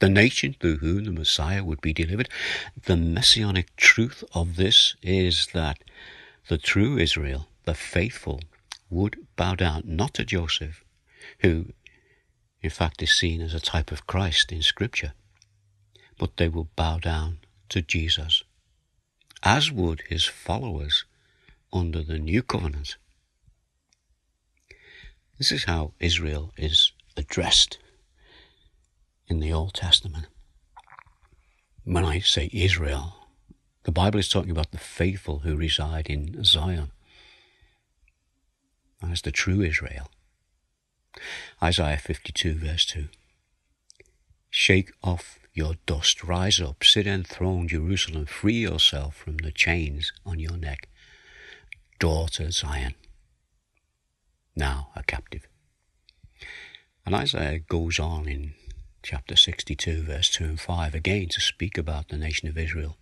The 0.00 0.08
nation 0.08 0.54
through 0.58 0.76
whom 0.76 1.04
the 1.04 1.12
Messiah 1.12 1.64
would 1.64 1.80
be 1.80 1.92
delivered? 1.92 2.28
The 2.84 2.96
messianic 2.96 3.74
truth 3.76 4.22
of 4.32 4.56
this 4.56 4.94
is 5.02 5.48
that 5.54 5.82
the 6.48 6.58
true 6.58 6.98
Israel, 6.98 7.48
the 7.64 7.74
faithful, 7.74 8.40
would 8.90 9.26
bow 9.36 9.54
down 9.54 9.82
not 9.84 10.14
to 10.14 10.24
Joseph, 10.24 10.84
who 11.40 11.72
in 12.62 12.70
fact 12.70 13.02
is 13.02 13.12
seen 13.12 13.40
as 13.40 13.54
a 13.54 13.60
type 13.60 13.90
of 13.90 14.06
Christ 14.06 14.52
in 14.52 14.62
Scripture, 14.62 15.14
but 16.16 16.36
they 16.36 16.48
will 16.48 16.68
bow 16.76 16.98
down 16.98 17.38
to 17.68 17.82
Jesus, 17.82 18.42
as 19.42 19.70
would 19.70 20.02
his 20.08 20.24
followers 20.24 21.04
under 21.72 22.02
the 22.02 22.18
new 22.18 22.42
covenant. 22.42 22.96
This 25.38 25.52
is 25.52 25.64
how 25.64 25.92
Israel 26.00 26.52
is 26.56 26.92
addressed 27.16 27.78
in 29.28 29.40
the 29.40 29.52
Old 29.52 29.74
Testament. 29.74 30.26
When 31.84 32.04
I 32.04 32.20
say 32.20 32.50
Israel, 32.52 33.28
the 33.84 33.92
Bible 33.92 34.18
is 34.18 34.28
talking 34.28 34.50
about 34.50 34.72
the 34.72 34.78
faithful 34.78 35.40
who 35.40 35.56
reside 35.56 36.08
in 36.08 36.44
Zion. 36.44 36.90
That 39.00 39.12
is 39.12 39.22
the 39.22 39.30
true 39.30 39.62
Israel. 39.62 40.10
Isaiah 41.62 41.98
52, 41.98 42.54
verse 42.54 42.84
2. 42.86 43.08
Shake 44.50 44.92
off 45.02 45.38
your 45.54 45.74
dust, 45.86 46.22
rise 46.22 46.60
up, 46.60 46.84
sit 46.84 47.06
enthroned, 47.06 47.70
Jerusalem, 47.70 48.26
free 48.26 48.60
yourself 48.60 49.16
from 49.16 49.38
the 49.38 49.52
chains 49.52 50.12
on 50.24 50.38
your 50.38 50.56
neck. 50.56 50.88
Daughter 51.98 52.50
Zion 52.50 52.94
now 54.58 54.90
a 54.94 55.02
captive. 55.02 55.48
And 57.06 57.14
Isaiah 57.14 57.60
goes 57.60 57.98
on 57.98 58.28
in 58.28 58.54
chapter 59.02 59.36
62, 59.36 60.02
verse 60.02 60.30
2 60.30 60.44
and 60.44 60.60
5 60.60 60.94
again 60.94 61.28
to 61.28 61.40
speak 61.40 61.78
about 61.78 62.08
the 62.08 62.16
nation 62.16 62.48
of 62.48 62.58
Israel. 62.58 62.96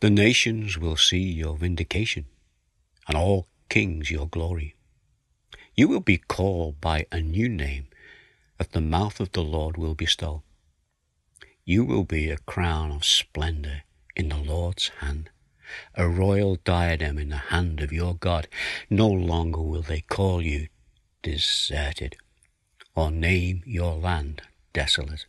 The 0.00 0.10
nations 0.10 0.78
will 0.78 0.96
see 0.96 1.22
your 1.22 1.56
vindication, 1.56 2.26
and 3.08 3.16
all 3.16 3.46
kings 3.68 4.10
your 4.10 4.26
glory. 4.28 4.74
You 5.74 5.88
will 5.88 6.00
be 6.00 6.18
called 6.18 6.80
by 6.80 7.06
a 7.10 7.20
new 7.20 7.48
name 7.48 7.86
that 8.58 8.72
the 8.72 8.80
mouth 8.80 9.20
of 9.20 9.32
the 9.32 9.42
Lord 9.42 9.76
will 9.76 9.94
bestow. 9.94 10.42
You 11.64 11.84
will 11.84 12.04
be 12.04 12.30
a 12.30 12.38
crown 12.38 12.90
of 12.90 13.04
splendor 13.04 13.82
in 14.14 14.28
the 14.28 14.38
Lord's 14.38 14.88
hand 15.00 15.30
a 15.94 16.08
royal 16.08 16.56
diadem 16.64 17.18
in 17.18 17.30
the 17.30 17.36
hand 17.36 17.80
of 17.80 17.92
your 17.92 18.14
God. 18.14 18.48
No 18.88 19.08
longer 19.08 19.60
will 19.60 19.82
they 19.82 20.00
call 20.00 20.42
you 20.42 20.68
deserted 21.22 22.16
or 22.94 23.10
name 23.10 23.62
your 23.66 23.94
land 23.94 24.42
desolate, 24.76 25.24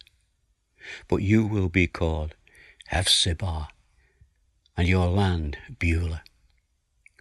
but 1.07 1.23
you 1.23 1.47
will 1.47 1.69
be 1.69 1.87
called 1.87 2.35
Hephzibah 2.91 3.69
and 4.75 4.89
your 4.89 5.07
land 5.07 5.57
Beulah. 5.79 6.21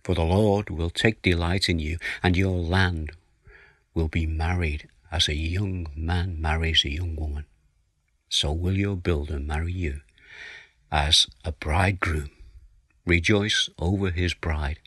For 0.02 0.16
the 0.16 0.24
Lord 0.24 0.68
will 0.68 0.90
take 0.90 1.22
delight 1.22 1.68
in 1.68 1.78
you, 1.78 1.98
and 2.24 2.36
your 2.36 2.58
land 2.58 3.12
will 3.94 4.08
be 4.08 4.26
married 4.26 4.88
as 5.12 5.28
a 5.28 5.36
young 5.36 5.86
man 5.94 6.40
marries 6.40 6.84
a 6.84 6.90
young 6.90 7.14
woman. 7.14 7.44
So 8.28 8.52
will 8.52 8.76
your 8.76 8.96
builder 8.96 9.38
marry 9.38 9.72
you 9.72 10.00
as 10.90 11.28
a 11.44 11.52
bridegroom 11.52 12.30
rejoice 13.04 13.70
over 13.78 14.10
his 14.10 14.34
bride, 14.34 14.80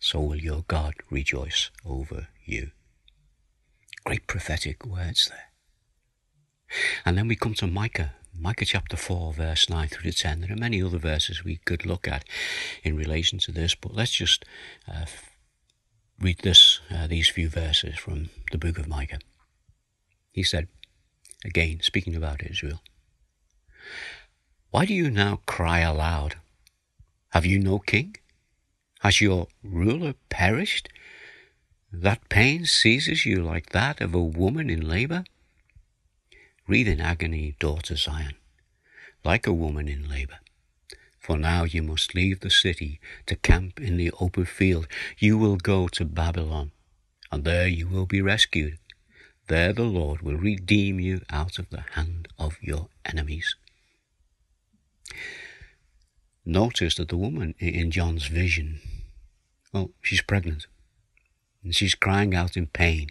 so 0.00 0.20
will 0.20 0.40
your 0.40 0.64
God 0.66 0.94
rejoice 1.10 1.70
over 1.84 2.28
you. 2.46 2.70
Great 4.04 4.26
prophetic 4.26 4.86
words 4.86 5.28
there. 5.28 5.51
And 7.04 7.16
then 7.16 7.28
we 7.28 7.36
come 7.36 7.54
to 7.54 7.66
Micah, 7.66 8.12
Micah 8.38 8.64
chapter 8.64 8.96
4, 8.96 9.34
verse 9.34 9.68
9 9.68 9.88
through 9.88 10.10
to 10.10 10.16
10. 10.16 10.40
There 10.40 10.52
are 10.52 10.56
many 10.56 10.82
other 10.82 10.98
verses 10.98 11.44
we 11.44 11.56
could 11.64 11.84
look 11.86 12.08
at 12.08 12.24
in 12.82 12.96
relation 12.96 13.38
to 13.40 13.52
this, 13.52 13.74
but 13.74 13.94
let's 13.94 14.12
just 14.12 14.44
uh, 14.88 15.06
read 16.20 16.38
this, 16.38 16.80
uh, 16.90 17.06
these 17.06 17.28
few 17.28 17.48
verses 17.48 17.98
from 17.98 18.30
the 18.50 18.58
book 18.58 18.78
of 18.78 18.88
Micah. 18.88 19.18
He 20.30 20.42
said, 20.42 20.68
again, 21.44 21.80
speaking 21.82 22.16
about 22.16 22.42
Israel, 22.42 22.80
Why 24.70 24.86
do 24.86 24.94
you 24.94 25.10
now 25.10 25.40
cry 25.46 25.80
aloud? 25.80 26.36
Have 27.30 27.44
you 27.44 27.58
no 27.58 27.78
king? 27.78 28.16
Has 29.00 29.20
your 29.20 29.48
ruler 29.62 30.14
perished? 30.30 30.88
That 31.92 32.28
pain 32.30 32.64
seizes 32.64 33.26
you 33.26 33.42
like 33.42 33.70
that 33.70 34.00
of 34.00 34.14
a 34.14 34.22
woman 34.22 34.70
in 34.70 34.88
labor? 34.88 35.24
Read 36.72 36.88
in 36.88 37.02
agony, 37.02 37.54
daughter 37.58 37.96
Zion, 37.96 38.32
like 39.26 39.46
a 39.46 39.52
woman 39.52 39.88
in 39.88 40.08
labor. 40.08 40.38
For 41.20 41.36
now 41.36 41.64
you 41.64 41.82
must 41.82 42.14
leave 42.14 42.40
the 42.40 42.48
city 42.48 42.98
to 43.26 43.36
camp 43.36 43.78
in 43.78 43.98
the 43.98 44.10
open 44.18 44.46
field. 44.46 44.86
You 45.18 45.36
will 45.36 45.56
go 45.56 45.86
to 45.88 46.06
Babylon, 46.06 46.72
and 47.30 47.44
there 47.44 47.68
you 47.68 47.86
will 47.88 48.06
be 48.06 48.22
rescued. 48.22 48.78
There 49.48 49.74
the 49.74 49.82
Lord 49.82 50.22
will 50.22 50.38
redeem 50.38 50.98
you 50.98 51.20
out 51.28 51.58
of 51.58 51.68
the 51.68 51.84
hand 51.90 52.28
of 52.38 52.56
your 52.62 52.88
enemies. 53.04 53.54
Notice 56.46 56.94
that 56.94 57.10
the 57.10 57.18
woman 57.18 57.54
in 57.58 57.90
John's 57.90 58.28
vision, 58.28 58.80
well, 59.74 59.90
she's 60.00 60.22
pregnant, 60.22 60.68
and 61.62 61.74
she's 61.74 61.94
crying 61.94 62.34
out 62.34 62.56
in 62.56 62.66
pain 62.66 63.08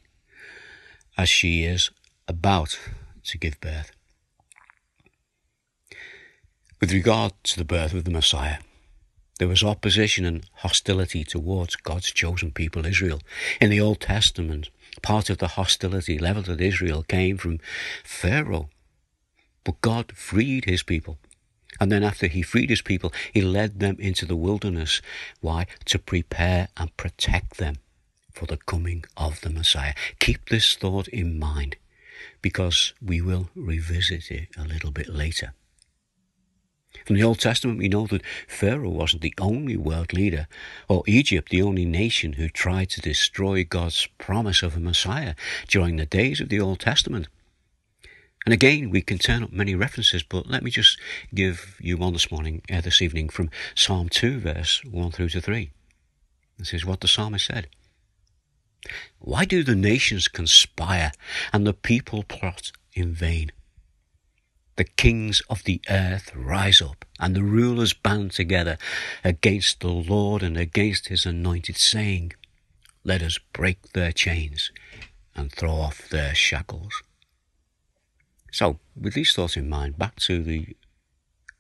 as 1.16 1.30
she 1.30 1.64
is 1.64 1.92
about 2.28 2.80
to 3.26 3.38
give 3.38 3.60
birth. 3.62 3.92
With 6.80 6.92
regard 6.92 7.34
to 7.44 7.58
the 7.58 7.66
birth 7.66 7.94
of 7.94 8.06
the 8.06 8.12
Messiah, 8.12 8.58
there 9.38 9.48
was 9.48 9.64
opposition 9.64 10.26
and 10.26 10.46
hostility 10.58 11.24
towards 11.24 11.76
God's 11.76 12.12
chosen 12.12 12.52
people, 12.52 12.86
Israel. 12.86 13.22
In 13.60 13.70
the 13.70 13.80
Old 13.80 14.00
Testament, 14.00 14.70
part 15.02 15.30
of 15.30 15.40
the 15.40 15.50
hostility 15.50 16.18
leveled 16.18 16.50
at 16.50 16.62
Israel 16.62 17.04
came 17.04 17.38
from 17.38 17.60
Pharaoh. 18.04 18.70
But 19.64 19.82
God 19.82 20.12
freed 20.12 20.66
his 20.66 20.84
people. 20.84 21.18
And 21.80 21.92
then, 21.92 22.04
after 22.04 22.28
he 22.28 22.44
freed 22.44 22.70
his 22.70 22.82
people, 22.82 23.12
he 23.34 23.42
led 23.42 23.80
them 23.80 23.96
into 24.00 24.26
the 24.26 24.36
wilderness. 24.36 25.02
Why? 25.40 25.66
To 25.86 25.98
prepare 25.98 26.68
and 26.78 26.96
protect 26.98 27.58
them 27.58 27.78
for 28.32 28.46
the 28.46 28.58
coming 28.58 29.06
of 29.18 29.42
the 29.42 29.50
Messiah. 29.50 29.94
Keep 30.20 30.50
this 30.50 30.76
thought 30.76 31.08
in 31.08 31.40
mind 31.40 31.78
because 32.42 32.94
we 33.02 33.22
will 33.22 33.50
revisit 33.56 34.32
it 34.32 34.50
a 34.58 34.64
little 34.64 34.92
bit 34.92 35.10
later. 35.10 35.54
From 37.06 37.16
the 37.16 37.24
Old 37.24 37.40
Testament, 37.40 37.80
we 37.80 37.88
know 37.88 38.06
that 38.08 38.26
Pharaoh 38.48 38.90
wasn't 38.90 39.22
the 39.22 39.34
only 39.40 39.78
world 39.78 40.14
leader, 40.14 40.48
or 40.88 41.04
Egypt 41.08 41.50
the 41.50 41.62
only 41.62 41.86
nation 41.86 42.34
who 42.34 42.50
tried 42.50 42.90
to 42.92 43.02
destroy 43.02 43.64
God's 43.64 44.08
promise 44.18 44.62
of 44.62 44.76
a 44.76 44.80
Messiah 44.80 45.36
during 45.68 45.96
the 45.96 46.06
days 46.06 46.42
of 46.42 46.50
the 46.50 46.60
Old 46.60 46.80
Testament. 46.80 47.28
And 48.46 48.54
again, 48.54 48.90
we 48.90 49.02
can 49.02 49.20
turn 49.20 49.44
up 49.44 49.52
many 49.52 49.76
references, 49.76 50.24
but 50.24 50.48
let 50.48 50.64
me 50.64 50.72
just 50.72 51.00
give 51.34 51.78
you 51.80 51.96
one 51.98 52.14
this 52.14 52.32
morning, 52.32 52.62
uh, 52.72 52.82
this 52.82 53.02
evening, 53.02 53.30
from 53.30 53.50
Psalm 53.76 54.10
2, 54.10 54.40
verse 54.40 54.84
1 54.84 55.12
through 55.12 55.30
to 55.30 55.42
3. 55.42 55.72
This 56.58 56.74
is 56.74 56.86
what 56.86 57.02
the 57.02 57.08
psalmist 57.08 57.46
said. 57.46 57.68
Why 59.20 59.46
do 59.46 59.64
the 59.64 59.76
nations 59.76 60.28
conspire 60.28 61.12
and 61.54 61.66
the 61.66 61.74
people 61.74 62.24
plot 62.24 62.72
in 62.94 63.14
vain? 63.14 63.52
The 64.78 64.84
kings 64.86 65.42
of 65.50 65.64
the 65.64 65.82
earth 65.90 66.32
rise 66.36 66.82
up 66.82 67.06
and 67.20 67.36
the 67.36 67.44
rulers 67.44 67.94
band 67.94 68.32
together 68.32 68.78
against 69.24 69.82
the 69.82 69.90
Lord 69.90 70.42
and 70.42 70.58
against 70.58 71.10
his 71.10 71.26
anointed, 71.26 71.78
saying, 71.78 72.34
Let 73.04 73.22
us 73.22 73.38
break 73.54 73.92
their 73.92 74.12
chains 74.12 74.72
and 75.36 75.52
throw 75.52 75.74
off 75.74 76.10
their 76.10 76.34
shackles. 76.34 77.04
So, 78.52 78.80
with 79.00 79.14
these 79.14 79.34
thoughts 79.34 79.56
in 79.56 79.70
mind, 79.70 79.98
back 79.98 80.16
to 80.22 80.42
the 80.42 80.76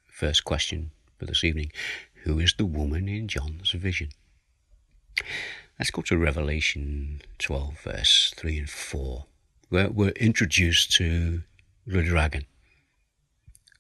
first 0.05 0.43
question 0.43 0.91
for 1.17 1.25
this 1.25 1.43
evening 1.43 1.71
Who 2.23 2.39
is 2.39 2.55
the 2.57 2.65
woman 2.65 3.07
in 3.07 3.27
John's 3.27 3.71
vision? 3.71 4.09
Let's 5.81 5.89
go 5.89 6.03
to 6.03 6.17
Revelation 6.19 7.23
12, 7.39 7.79
verse 7.79 8.33
3 8.37 8.59
and 8.59 8.69
4, 8.69 9.25
where 9.69 9.89
we're 9.89 10.09
introduced 10.09 10.91
to 10.97 11.41
the 11.87 12.03
dragon. 12.03 12.45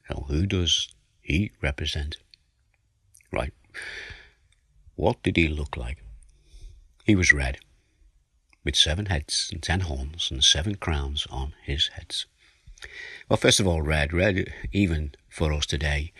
Now, 0.09 0.25
who 0.27 0.47
does 0.47 0.87
he 1.21 1.51
represent? 1.61 2.17
Right. 3.31 3.53
What 4.95 5.21
did 5.21 5.37
he 5.37 5.47
look 5.47 5.77
like? 5.77 6.03
He 7.05 7.13
was 7.13 7.31
red, 7.31 7.59
with 8.63 8.75
seven 8.75 9.05
heads 9.05 9.51
and 9.53 9.61
ten 9.61 9.81
horns 9.81 10.31
and 10.31 10.43
seven 10.43 10.77
crowns 10.77 11.27
on 11.29 11.53
his 11.61 11.89
heads. 11.89 12.25
Well, 13.29 13.37
first 13.37 13.59
of 13.59 13.67
all, 13.67 13.83
red. 13.83 14.11
Red, 14.11 14.51
even 14.71 15.13
for 15.29 15.53
us 15.53 15.67
today, 15.67 16.13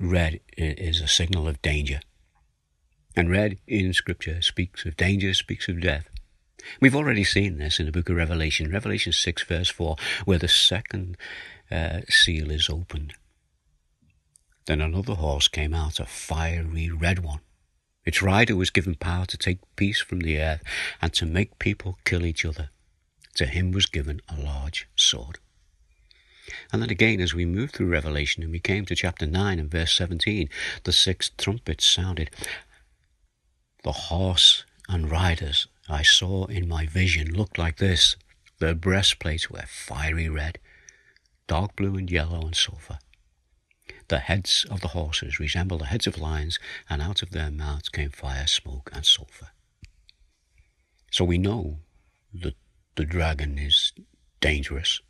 red 0.00 0.40
is 0.56 1.02
a 1.02 1.06
signal 1.06 1.46
of 1.46 1.60
danger. 1.60 2.00
And 3.16 3.30
red 3.30 3.58
in 3.66 3.94
Scripture 3.94 4.42
speaks 4.42 4.84
of 4.84 4.96
danger, 4.96 5.32
speaks 5.32 5.68
of 5.68 5.80
death. 5.80 6.10
We've 6.80 6.96
already 6.96 7.24
seen 7.24 7.56
this 7.56 7.80
in 7.80 7.86
the 7.86 7.92
book 7.92 8.10
of 8.10 8.16
Revelation, 8.16 8.70
Revelation 8.70 9.12
6, 9.12 9.42
verse 9.44 9.70
4, 9.70 9.96
where 10.24 10.38
the 10.38 10.48
second 10.48 11.16
uh, 11.70 12.00
seal 12.08 12.50
is 12.50 12.68
opened. 12.68 13.14
Then 14.66 14.80
another 14.80 15.14
horse 15.14 15.48
came 15.48 15.72
out, 15.72 16.00
a 16.00 16.06
fiery 16.06 16.90
red 16.90 17.20
one. 17.20 17.40
Its 18.04 18.22
rider 18.22 18.54
was 18.54 18.70
given 18.70 18.94
power 18.94 19.24
to 19.26 19.36
take 19.36 19.58
peace 19.76 20.00
from 20.00 20.20
the 20.20 20.38
earth 20.38 20.62
and 21.00 21.12
to 21.14 21.26
make 21.26 21.58
people 21.58 21.98
kill 22.04 22.26
each 22.26 22.44
other. 22.44 22.70
To 23.34 23.46
him 23.46 23.72
was 23.72 23.86
given 23.86 24.20
a 24.28 24.40
large 24.40 24.88
sword. 24.96 25.38
And 26.72 26.80
then 26.80 26.90
again, 26.90 27.20
as 27.20 27.34
we 27.34 27.44
moved 27.44 27.74
through 27.74 27.88
Revelation 27.88 28.42
and 28.42 28.52
we 28.52 28.60
came 28.60 28.86
to 28.86 28.94
chapter 28.94 29.26
9 29.26 29.58
and 29.58 29.70
verse 29.70 29.92
17, 29.92 30.48
the 30.84 30.92
sixth 30.92 31.36
trumpet 31.36 31.80
sounded, 31.80 32.30
the 33.86 33.92
horse 33.92 34.64
and 34.88 35.12
riders 35.12 35.68
I 35.88 36.02
saw 36.02 36.46
in 36.46 36.66
my 36.66 36.86
vision 36.86 37.32
looked 37.32 37.56
like 37.56 37.76
this. 37.76 38.16
Their 38.58 38.74
breastplates 38.74 39.48
were 39.48 39.62
fiery 39.68 40.28
red, 40.28 40.58
dark 41.46 41.76
blue 41.76 41.94
and 41.94 42.10
yellow 42.10 42.40
and 42.46 42.56
sulphur. 42.56 42.98
The 44.08 44.18
heads 44.18 44.66
of 44.68 44.80
the 44.80 44.88
horses 44.88 45.38
resembled 45.38 45.82
the 45.82 45.86
heads 45.86 46.08
of 46.08 46.18
lions, 46.18 46.58
and 46.90 47.00
out 47.00 47.22
of 47.22 47.30
their 47.30 47.52
mouths 47.52 47.88
came 47.88 48.10
fire, 48.10 48.48
smoke, 48.48 48.90
and 48.92 49.06
sulphur. 49.06 49.50
So 51.12 51.24
we 51.24 51.38
know 51.38 51.78
that 52.34 52.56
the 52.96 53.04
dragon 53.04 53.56
is 53.56 53.92
dangerous. 54.40 55.00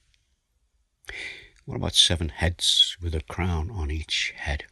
What 1.65 1.77
about 1.77 1.95
seven 1.95 2.29
heads 2.29 2.99
with 3.01 3.15
a 3.15 3.23
crown 3.23 3.71
on 3.71 3.91
each 3.91 4.35
head 4.37 4.65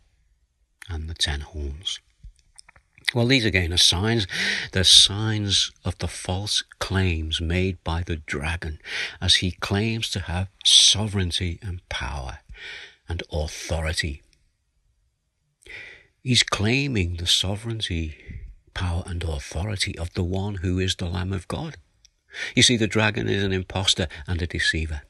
and 0.90 1.08
the 1.08 1.14
ten 1.14 1.40
horns? 1.40 2.00
Well, 3.12 3.26
these 3.26 3.44
again 3.44 3.72
are 3.72 3.76
signs. 3.78 4.26
They're 4.72 4.84
signs 4.84 5.70
of 5.84 5.98
the 5.98 6.08
false 6.08 6.62
claims 6.78 7.40
made 7.40 7.82
by 7.84 8.02
the 8.02 8.16
dragon 8.16 8.78
as 9.20 9.36
he 9.36 9.52
claims 9.52 10.08
to 10.10 10.20
have 10.20 10.48
sovereignty 10.64 11.58
and 11.62 11.86
power 11.88 12.38
and 13.08 13.22
authority. 13.30 14.22
He's 16.22 16.42
claiming 16.42 17.16
the 17.16 17.26
sovereignty, 17.26 18.16
power, 18.72 19.02
and 19.06 19.22
authority 19.22 19.96
of 19.98 20.14
the 20.14 20.24
one 20.24 20.56
who 20.56 20.78
is 20.78 20.96
the 20.96 21.06
Lamb 21.06 21.32
of 21.32 21.46
God. 21.46 21.76
You 22.56 22.62
see, 22.62 22.76
the 22.76 22.86
dragon 22.86 23.28
is 23.28 23.44
an 23.44 23.52
impostor 23.52 24.08
and 24.26 24.40
a 24.40 24.46
deceiver. 24.46 25.02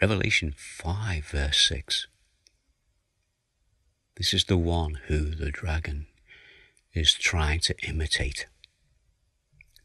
Revelation 0.00 0.54
5, 0.56 1.24
verse 1.24 1.68
6 1.68 2.08
this 4.18 4.34
is 4.34 4.44
the 4.44 4.58
one 4.58 4.98
who 5.06 5.30
the 5.30 5.52
dragon 5.52 6.06
is 6.92 7.14
trying 7.14 7.60
to 7.60 7.74
imitate. 7.88 8.46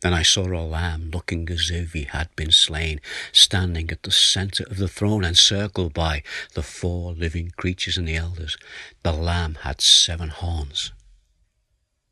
Then 0.01 0.13
I 0.13 0.23
saw 0.23 0.47
a 0.47 0.59
lamb 0.65 1.11
looking 1.11 1.47
as 1.49 1.71
if 1.71 1.93
he 1.93 2.03
had 2.03 2.35
been 2.35 2.51
slain, 2.51 2.99
standing 3.31 3.89
at 3.91 4.03
the 4.03 4.11
center 4.11 4.65
of 4.65 4.77
the 4.77 4.89
throne, 4.89 5.23
encircled 5.23 5.93
by 5.93 6.23
the 6.55 6.63
four 6.63 7.13
living 7.13 7.53
creatures 7.55 7.97
and 7.97 8.07
the 8.07 8.17
elders. 8.17 8.57
The 9.03 9.13
lamb 9.13 9.59
had 9.61 9.79
seven 9.79 10.29
horns 10.29 10.91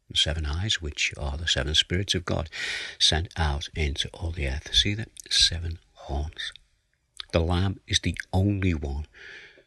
and 0.07 0.17
seven 0.17 0.45
eyes, 0.45 0.81
which 0.81 1.11
are 1.17 1.37
the 1.37 1.47
seven 1.47 1.73
spirits 1.73 2.13
of 2.13 2.23
God 2.23 2.49
sent 2.99 3.27
out 3.35 3.67
into 3.75 4.09
all 4.13 4.31
the 4.31 4.47
earth. 4.47 4.73
See 4.73 4.93
that? 4.93 5.09
Seven 5.29 5.79
horns. 5.93 6.53
The 7.33 7.39
lamb 7.39 7.79
is 7.87 7.99
the 7.99 8.17
only 8.31 8.73
one 8.73 9.07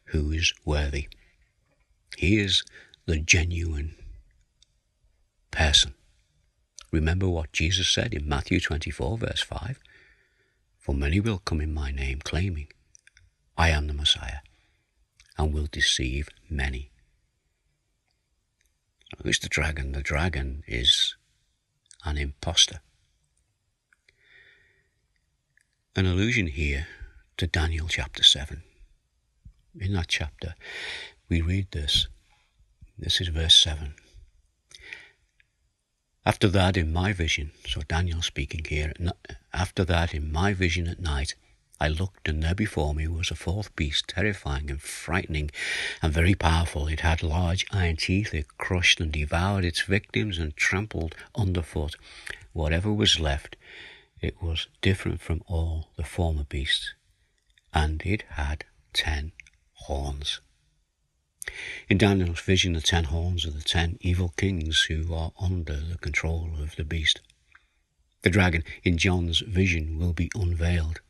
who 0.07 0.31
is 0.31 0.55
worthy. 0.64 1.09
He 2.16 2.38
is 2.38 2.64
the 3.07 3.18
genuine 3.18 3.96
person. 5.50 5.94
Remember 6.90 7.29
what 7.29 7.53
Jesus 7.53 7.88
said 7.88 8.14
in 8.14 8.29
Matthew 8.29 8.61
24, 8.61 9.18
verse 9.18 9.42
5? 9.42 9.81
For 10.79 10.94
many 10.94 11.18
will 11.18 11.38
come 11.38 11.61
in 11.61 11.74
my 11.74 11.90
name, 11.90 12.20
claiming, 12.22 12.68
I 13.57 13.70
am 13.70 13.87
the 13.87 13.94
Messiah, 13.94 14.38
and 15.38 15.53
will 15.53 15.66
deceive 15.70 16.29
many. 16.48 16.90
Who's 19.22 19.38
the 19.38 19.48
dragon? 19.48 19.92
The 19.92 20.03
dragon 20.03 20.62
is 20.66 21.16
an 22.05 22.18
impostor. 22.18 22.81
An 25.96 26.07
allusion 26.07 26.48
here 26.48 26.87
to 27.37 27.46
Daniel 27.46 27.88
chapter 27.88 28.22
7. 28.22 28.62
In 29.81 29.92
that 29.94 30.09
chapter, 30.09 30.55
we 31.29 31.41
read 31.41 31.71
this. 31.71 32.09
This 32.99 33.21
is 33.21 33.29
verse 33.29 33.55
7. 33.55 33.95
After 36.27 36.49
that, 36.49 36.77
in 36.77 36.93
my 36.93 37.13
vision, 37.13 37.53
so 37.67 37.83
Daniel 37.83 38.23
speaking 38.23 38.65
here, 38.65 38.93
after 39.53 39.85
that, 39.85 40.15
in 40.15 40.33
my 40.33 40.55
vision 40.55 40.87
at 40.87 41.01
night, 41.01 41.35
I 41.81 41.89
looked, 41.89 42.29
and 42.29 42.43
there 42.43 42.55
before 42.55 42.95
me 42.95 43.09
was 43.09 43.31
a 43.31 43.35
fourth 43.35 43.75
beast, 43.75 44.09
terrifying 44.09 44.71
and 44.71 44.81
frightening 44.81 45.51
and 46.01 46.13
very 46.13 46.35
powerful. 46.35 46.87
It 46.87 47.01
had 47.01 47.23
large 47.23 47.67
iron 47.73 47.97
teeth. 47.97 48.33
It 48.33 48.57
crushed 48.59 49.01
and 49.01 49.13
devoured 49.13 49.65
its 49.65 49.83
victims 49.83 50.39
and 50.39 50.57
trampled 50.57 51.15
underfoot 51.35 51.97
whatever 52.53 52.93
was 52.93 53.19
left. 53.19 53.57
It 54.21 54.41
was 54.41 54.69
different 54.81 55.21
from 55.21 55.43
all 55.47 55.91
the 55.97 56.05
former 56.05 56.45
beasts, 56.45 56.95
and 57.75 58.01
it 58.07 58.23
had 58.31 58.65
ten 58.93 59.33
horns. 59.73 60.41
In 61.89 61.99
Daniel's 61.99 62.41
vision, 62.41 62.73
the 62.73 62.81
ten 62.81 63.05
horns 63.05 63.45
are 63.45 63.51
the 63.51 63.63
ten 63.63 63.99
evil 64.01 64.33
kings 64.37 64.83
who 64.83 65.13
are 65.15 65.33
under 65.41 65.77
the 65.77 65.99
control 65.99 66.51
of 66.61 66.77
the 66.77 66.85
beast. 66.85 67.21
The 68.23 68.31
dragon 68.31 68.65
in 68.83 68.97
John's 68.97 69.41
vision 69.41 69.99
will 69.99 70.15
be 70.15 70.31
unveiled, 70.35 71.01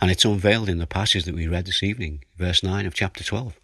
and 0.00 0.10
it's 0.10 0.24
unveiled 0.24 0.68
in 0.68 0.78
the 0.78 0.86
passage 0.86 1.24
that 1.24 1.34
we 1.34 1.46
read 1.46 1.66
this 1.66 1.82
evening, 1.82 2.24
verse 2.38 2.62
9 2.62 2.86
of 2.86 2.94
chapter 2.94 3.22
12. 3.22 3.54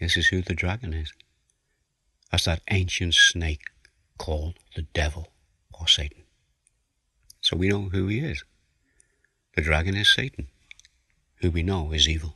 This 0.00 0.16
is 0.16 0.26
who 0.28 0.42
the 0.42 0.54
dragon 0.54 0.92
is. 0.92 1.12
That's 2.32 2.46
that 2.46 2.62
ancient 2.70 3.14
snake 3.14 3.70
called 4.18 4.54
the 4.74 4.82
devil 4.82 5.32
or 5.72 5.86
Satan. 5.86 6.24
So 7.40 7.56
we 7.56 7.68
know 7.68 7.82
who 7.82 8.08
he 8.08 8.18
is. 8.18 8.44
The 9.54 9.62
dragon 9.62 9.96
is 9.96 10.12
Satan, 10.12 10.48
who 11.36 11.50
we 11.50 11.62
know 11.62 11.92
is 11.92 12.08
evil. 12.08 12.34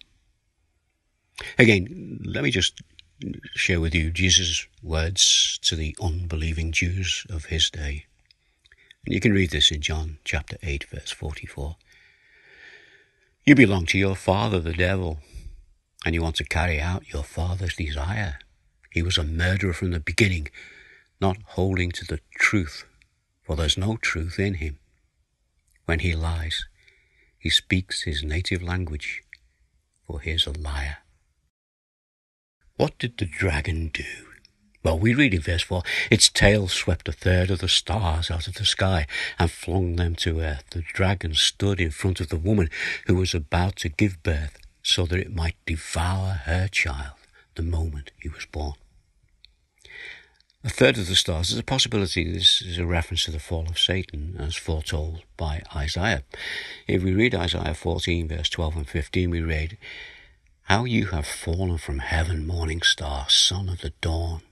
Again, 1.58 2.20
let 2.24 2.44
me 2.44 2.50
just 2.50 2.82
share 3.54 3.80
with 3.80 3.94
you 3.94 4.10
Jesus' 4.10 4.66
words 4.82 5.58
to 5.62 5.76
the 5.76 5.96
unbelieving 6.00 6.72
Jews 6.72 7.26
of 7.30 7.46
his 7.46 7.70
day. 7.70 8.06
And 9.04 9.14
you 9.14 9.20
can 9.20 9.32
read 9.32 9.50
this 9.50 9.70
in 9.70 9.80
John 9.80 10.18
chapter 10.24 10.56
8, 10.62 10.84
verse 10.84 11.10
44. 11.10 11.76
You 13.44 13.54
belong 13.54 13.86
to 13.86 13.98
your 13.98 14.16
father, 14.16 14.60
the 14.60 14.72
devil, 14.72 15.20
and 16.04 16.14
you 16.14 16.22
want 16.22 16.36
to 16.36 16.44
carry 16.44 16.80
out 16.80 17.12
your 17.12 17.22
father's 17.22 17.76
desire. 17.76 18.38
He 18.90 19.02
was 19.02 19.18
a 19.18 19.24
murderer 19.24 19.72
from 19.72 19.90
the 19.90 20.00
beginning, 20.00 20.48
not 21.20 21.36
holding 21.48 21.92
to 21.92 22.04
the 22.04 22.20
truth, 22.38 22.84
for 23.42 23.56
there's 23.56 23.78
no 23.78 23.96
truth 23.96 24.38
in 24.38 24.54
him. 24.54 24.78
When 25.84 26.00
he 26.00 26.14
lies, 26.14 26.66
he 27.38 27.50
speaks 27.50 28.02
his 28.02 28.24
native 28.24 28.62
language, 28.62 29.22
for 30.06 30.20
he 30.20 30.32
is 30.32 30.46
a 30.46 30.58
liar 30.58 30.98
what 32.76 32.98
did 32.98 33.18
the 33.18 33.26
dragon 33.26 33.90
do? 33.92 34.04
Well, 34.82 34.98
we 34.98 35.14
read 35.14 35.34
in 35.34 35.40
verse 35.40 35.62
4 35.62 35.82
its 36.10 36.28
tail 36.28 36.68
swept 36.68 37.08
a 37.08 37.12
third 37.12 37.50
of 37.50 37.58
the 37.58 37.68
stars 37.68 38.30
out 38.30 38.46
of 38.46 38.54
the 38.54 38.64
sky 38.64 39.06
and 39.38 39.50
flung 39.50 39.96
them 39.96 40.14
to 40.16 40.40
earth. 40.40 40.64
The 40.70 40.82
dragon 40.82 41.34
stood 41.34 41.80
in 41.80 41.90
front 41.90 42.20
of 42.20 42.28
the 42.28 42.36
woman 42.36 42.70
who 43.06 43.16
was 43.16 43.34
about 43.34 43.76
to 43.76 43.88
give 43.88 44.22
birth 44.22 44.58
so 44.82 45.04
that 45.06 45.18
it 45.18 45.34
might 45.34 45.56
devour 45.66 46.42
her 46.44 46.68
child 46.68 47.16
the 47.56 47.62
moment 47.62 48.12
he 48.20 48.28
was 48.28 48.46
born. 48.46 48.74
A 50.62 50.68
third 50.68 50.98
of 50.98 51.08
the 51.08 51.14
stars 51.14 51.50
is 51.50 51.58
a 51.58 51.64
possibility. 51.64 52.30
This 52.30 52.62
is 52.62 52.78
a 52.78 52.86
reference 52.86 53.24
to 53.24 53.30
the 53.30 53.38
fall 53.38 53.68
of 53.68 53.78
Satan 53.78 54.36
as 54.38 54.56
foretold 54.56 55.22
by 55.36 55.62
Isaiah. 55.74 56.22
If 56.86 57.02
we 57.02 57.12
read 57.12 57.34
Isaiah 57.34 57.74
14, 57.74 58.28
verse 58.28 58.48
12 58.48 58.76
and 58.76 58.88
15, 58.88 59.30
we 59.30 59.40
read, 59.40 59.78
how 60.66 60.84
you 60.84 61.06
have 61.06 61.26
fallen 61.26 61.78
from 61.78 62.00
heaven, 62.00 62.44
morning 62.44 62.82
star, 62.82 63.26
son 63.28 63.68
of 63.68 63.82
the 63.82 63.92
dawn. 64.00 64.42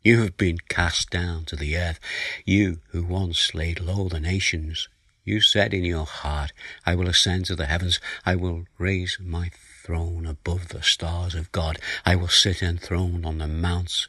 You 0.00 0.20
have 0.20 0.36
been 0.36 0.58
cast 0.68 1.10
down 1.10 1.46
to 1.46 1.56
the 1.56 1.76
earth, 1.76 1.98
you 2.46 2.78
who 2.90 3.02
once 3.02 3.52
laid 3.52 3.80
low 3.80 4.08
the 4.08 4.20
nations. 4.20 4.88
You 5.24 5.40
said 5.40 5.74
in 5.74 5.84
your 5.84 6.06
heart, 6.06 6.52
I 6.86 6.94
will 6.94 7.08
ascend 7.08 7.46
to 7.46 7.56
the 7.56 7.66
heavens, 7.66 7.98
I 8.24 8.36
will 8.36 8.66
raise 8.78 9.18
my 9.20 9.50
throne 9.82 10.26
above 10.26 10.68
the 10.68 10.80
stars 10.80 11.34
of 11.34 11.50
God, 11.50 11.80
I 12.06 12.14
will 12.14 12.28
sit 12.28 12.62
enthroned 12.62 13.26
on 13.26 13.38
the 13.38 13.48
mounts 13.48 14.06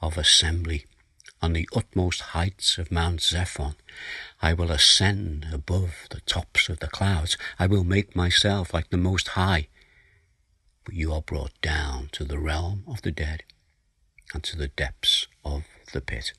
of 0.00 0.16
assembly, 0.16 0.86
on 1.42 1.52
the 1.52 1.68
utmost 1.74 2.20
heights 2.20 2.78
of 2.78 2.92
Mount 2.92 3.18
Zaphon. 3.18 3.74
I 4.40 4.52
will 4.52 4.70
ascend 4.70 5.48
above 5.52 6.06
the 6.10 6.20
tops 6.20 6.68
of 6.68 6.78
the 6.78 6.86
clouds, 6.86 7.36
I 7.58 7.66
will 7.66 7.82
make 7.82 8.14
myself 8.14 8.72
like 8.72 8.90
the 8.90 8.96
Most 8.96 9.28
High 9.28 9.66
but 10.84 10.94
you 10.94 11.12
are 11.12 11.22
brought 11.22 11.52
down 11.60 12.08
to 12.12 12.24
the 12.24 12.38
realm 12.38 12.84
of 12.86 13.02
the 13.02 13.10
dead 13.10 13.42
and 14.32 14.42
to 14.44 14.56
the 14.56 14.68
depths 14.68 15.26
of 15.44 15.64
the 15.92 16.00
pit. 16.00 16.32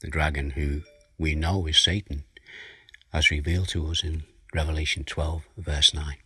The 0.00 0.10
dragon, 0.10 0.50
who 0.50 0.82
we 1.18 1.34
know 1.34 1.66
is 1.66 1.78
Satan, 1.78 2.24
as 3.12 3.30
revealed 3.30 3.68
to 3.68 3.86
us 3.86 4.02
in 4.02 4.24
Revelation 4.52 5.04
12, 5.04 5.42
verse 5.56 5.94
9. 5.94 6.16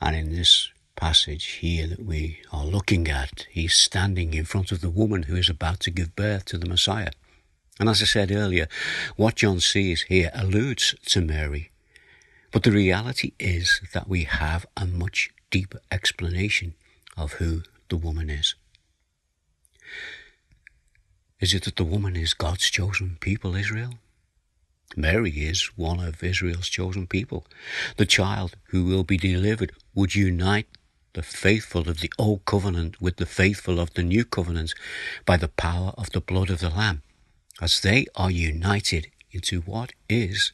And 0.00 0.16
in 0.16 0.34
this 0.34 0.70
passage 0.96 1.44
here 1.60 1.86
that 1.86 2.04
we 2.04 2.40
are 2.52 2.64
looking 2.66 3.08
at, 3.08 3.46
he's 3.50 3.74
standing 3.74 4.34
in 4.34 4.44
front 4.44 4.72
of 4.72 4.80
the 4.80 4.90
woman 4.90 5.24
who 5.24 5.36
is 5.36 5.48
about 5.48 5.80
to 5.80 5.90
give 5.90 6.16
birth 6.16 6.44
to 6.46 6.58
the 6.58 6.68
Messiah. 6.68 7.10
And 7.80 7.88
as 7.88 8.02
I 8.02 8.06
said 8.06 8.32
earlier, 8.32 8.66
what 9.16 9.36
John 9.36 9.60
sees 9.60 10.02
here 10.02 10.30
alludes 10.34 10.96
to 11.06 11.20
Mary 11.20 11.70
but 12.50 12.62
the 12.62 12.70
reality 12.70 13.32
is 13.38 13.80
that 13.92 14.08
we 14.08 14.24
have 14.24 14.66
a 14.76 14.86
much 14.86 15.30
deeper 15.50 15.80
explanation 15.90 16.74
of 17.16 17.34
who 17.34 17.62
the 17.88 17.96
woman 17.96 18.30
is. 18.30 18.54
Is 21.40 21.54
it 21.54 21.64
that 21.64 21.76
the 21.76 21.84
woman 21.84 22.16
is 22.16 22.34
God's 22.34 22.68
chosen 22.70 23.16
people, 23.20 23.54
Israel? 23.54 23.94
Mary 24.96 25.30
is 25.30 25.76
one 25.76 26.00
of 26.00 26.24
Israel's 26.24 26.68
chosen 26.68 27.06
people. 27.06 27.46
The 27.96 28.06
child 28.06 28.56
who 28.70 28.84
will 28.84 29.04
be 29.04 29.18
delivered 29.18 29.72
would 29.94 30.14
unite 30.14 30.66
the 31.12 31.22
faithful 31.22 31.88
of 31.88 32.00
the 32.00 32.12
old 32.18 32.44
covenant 32.44 33.00
with 33.00 33.16
the 33.16 33.26
faithful 33.26 33.78
of 33.78 33.94
the 33.94 34.02
new 34.02 34.24
covenant 34.24 34.74
by 35.26 35.36
the 35.36 35.48
power 35.48 35.92
of 35.96 36.10
the 36.10 36.20
blood 36.20 36.50
of 36.50 36.60
the 36.60 36.70
Lamb, 36.70 37.02
as 37.60 37.80
they 37.80 38.06
are 38.16 38.30
united 38.30 39.08
into 39.30 39.60
what 39.60 39.92
is 40.08 40.52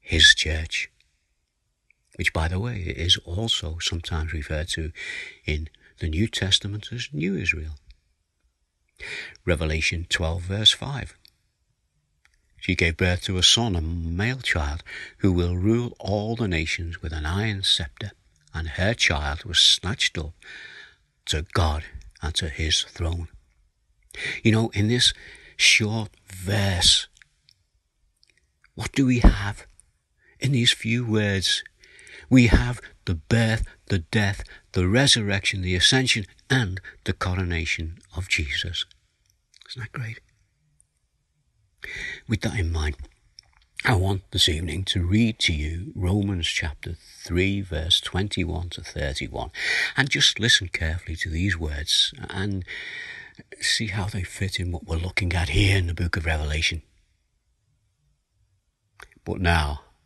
his 0.00 0.34
church 0.34 0.90
which, 2.16 2.32
by 2.32 2.48
the 2.48 2.60
way, 2.60 2.78
is 2.78 3.16
also 3.24 3.78
sometimes 3.80 4.32
referred 4.32 4.68
to 4.68 4.92
in 5.46 5.68
the 5.98 6.08
New 6.08 6.26
Testament 6.28 6.88
as 6.92 7.08
New 7.12 7.36
Israel. 7.36 7.76
Revelation 9.44 10.06
12, 10.08 10.42
verse 10.42 10.70
5. 10.72 11.16
She 12.60 12.74
gave 12.74 12.96
birth 12.96 13.22
to 13.24 13.36
a 13.36 13.42
son, 13.42 13.76
a 13.76 13.80
male 13.80 14.40
child, 14.40 14.82
who 15.18 15.32
will 15.32 15.56
rule 15.56 15.94
all 15.98 16.34
the 16.34 16.48
nations 16.48 17.02
with 17.02 17.12
an 17.12 17.26
iron 17.26 17.62
scepter, 17.62 18.12
and 18.54 18.68
her 18.68 18.94
child 18.94 19.44
was 19.44 19.58
snatched 19.58 20.16
up 20.16 20.32
to 21.26 21.44
God 21.52 21.84
and 22.22 22.34
to 22.36 22.48
his 22.48 22.82
throne. 22.84 23.28
You 24.42 24.52
know, 24.52 24.70
in 24.70 24.88
this 24.88 25.12
short 25.56 26.10
verse, 26.26 27.08
what 28.74 28.92
do 28.92 29.06
we 29.06 29.18
have 29.18 29.66
in 30.40 30.52
these 30.52 30.72
few 30.72 31.04
words? 31.04 31.62
We 32.34 32.48
have 32.48 32.80
the 33.04 33.14
birth, 33.14 33.64
the 33.86 34.00
death, 34.00 34.42
the 34.72 34.88
resurrection, 34.88 35.62
the 35.62 35.76
ascension, 35.76 36.26
and 36.50 36.80
the 37.04 37.12
coronation 37.12 37.98
of 38.16 38.28
Jesus. 38.28 38.84
Isn't 39.70 39.82
that 39.82 39.92
great? 39.92 40.18
With 42.28 42.40
that 42.40 42.58
in 42.58 42.72
mind, 42.72 42.96
I 43.84 43.94
want 43.94 44.22
this 44.32 44.48
evening 44.48 44.82
to 44.86 45.06
read 45.06 45.38
to 45.40 45.52
you 45.52 45.92
Romans 45.94 46.48
chapter 46.48 46.96
3, 47.24 47.60
verse 47.60 48.00
21 48.00 48.70
to 48.70 48.80
31, 48.80 49.52
and 49.96 50.10
just 50.10 50.40
listen 50.40 50.66
carefully 50.66 51.14
to 51.14 51.30
these 51.30 51.56
words 51.56 52.12
and 52.30 52.64
see 53.60 53.86
how 53.86 54.06
they 54.06 54.24
fit 54.24 54.58
in 54.58 54.72
what 54.72 54.88
we're 54.88 54.96
looking 54.96 55.32
at 55.34 55.50
here 55.50 55.78
in 55.78 55.86
the 55.86 55.94
book 55.94 56.16
of 56.16 56.26
Revelation. 56.26 56.82
But 59.24 59.40
now, 59.40 59.82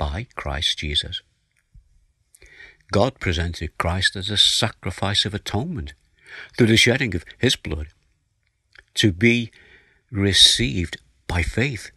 by 0.00 0.26
Christ 0.34 0.78
Jesus. 0.78 1.20
God 2.90 3.20
presented 3.20 3.76
Christ 3.76 4.16
as 4.16 4.30
a 4.30 4.38
sacrifice 4.38 5.26
of 5.26 5.34
atonement 5.34 5.92
through 6.56 6.68
the 6.68 6.78
shedding 6.78 7.14
of 7.14 7.26
His 7.36 7.54
blood 7.54 7.88
to 8.94 9.12
be 9.12 9.50
received 10.10 10.96
by 11.26 11.42
faith. 11.42 11.90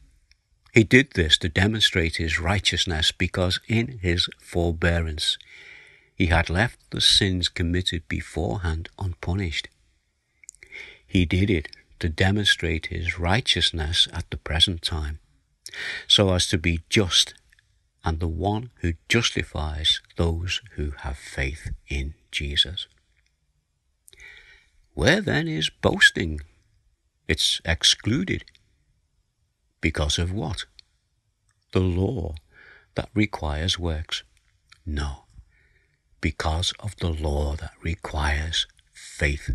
He 0.74 0.84
did 0.84 1.12
this 1.14 1.38
to 1.38 1.48
demonstrate 1.48 2.18
his 2.18 2.42
righteousness 2.42 3.14
because 3.14 3.62
in 3.68 4.00
his 4.02 4.28
forbearance 4.40 5.38
he 6.14 6.26
had 6.28 6.50
left 6.50 6.80
the 6.92 7.00
sins 7.00 7.48
committed 7.48 8.08
beforehand 8.10 8.90
unpunished. 9.00 9.70
He 11.08 11.24
did 11.26 11.50
it 11.50 11.70
to 12.00 12.10
demonstrate 12.10 12.88
his 12.88 13.18
righteousness 13.18 14.10
at 14.12 14.30
the 14.30 14.38
present 14.38 14.82
time, 14.82 15.20
so 16.08 16.34
as 16.34 16.48
to 16.48 16.58
be 16.58 16.82
just 16.90 17.34
and 18.04 18.20
the 18.20 18.28
one 18.28 18.70
who 18.82 18.94
justifies 19.08 20.02
those 20.18 20.62
who 20.76 20.92
have 21.00 21.18
faith 21.18 21.72
in 21.88 22.14
Jesus. 22.32 22.88
Where 24.94 25.22
then 25.22 25.48
is 25.48 25.70
boasting? 25.70 26.42
It's 27.28 27.62
excluded. 27.66 28.44
Because 29.82 30.18
of 30.20 30.32
what? 30.32 30.66
The 31.72 31.80
law 31.80 32.36
that 32.96 33.10
requires 33.14 33.80
works? 33.80 34.24
No, 34.86 35.26
because 36.22 36.74
of 36.80 36.96
the 36.98 37.10
law 37.10 37.56
that 37.56 37.74
requires 37.82 38.68
faith. 38.94 39.50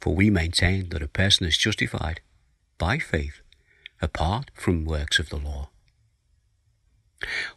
For 0.00 0.14
we 0.14 0.30
maintain 0.30 0.88
that 0.90 1.02
a 1.02 1.08
person 1.08 1.46
is 1.46 1.58
justified 1.58 2.20
by 2.78 2.98
faith 2.98 3.40
apart 4.00 4.50
from 4.54 4.84
works 4.84 5.18
of 5.18 5.28
the 5.28 5.36
law. 5.36 5.70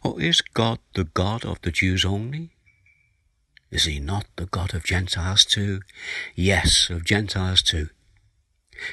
Or 0.02 0.20
is 0.20 0.40
God 0.40 0.78
the 0.94 1.04
God 1.04 1.44
of 1.44 1.60
the 1.62 1.70
Jews 1.70 2.04
only? 2.04 2.50
Is 3.70 3.84
he 3.84 3.98
not 3.98 4.26
the 4.36 4.46
God 4.46 4.74
of 4.74 4.84
Gentiles 4.84 5.44
too? 5.44 5.80
Yes, 6.34 6.90
of 6.90 7.04
Gentiles 7.04 7.62
too. 7.62 7.88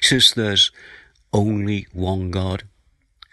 Since 0.02 0.32
there's 0.32 0.72
only 1.34 1.88
one 1.92 2.32
God 2.32 2.64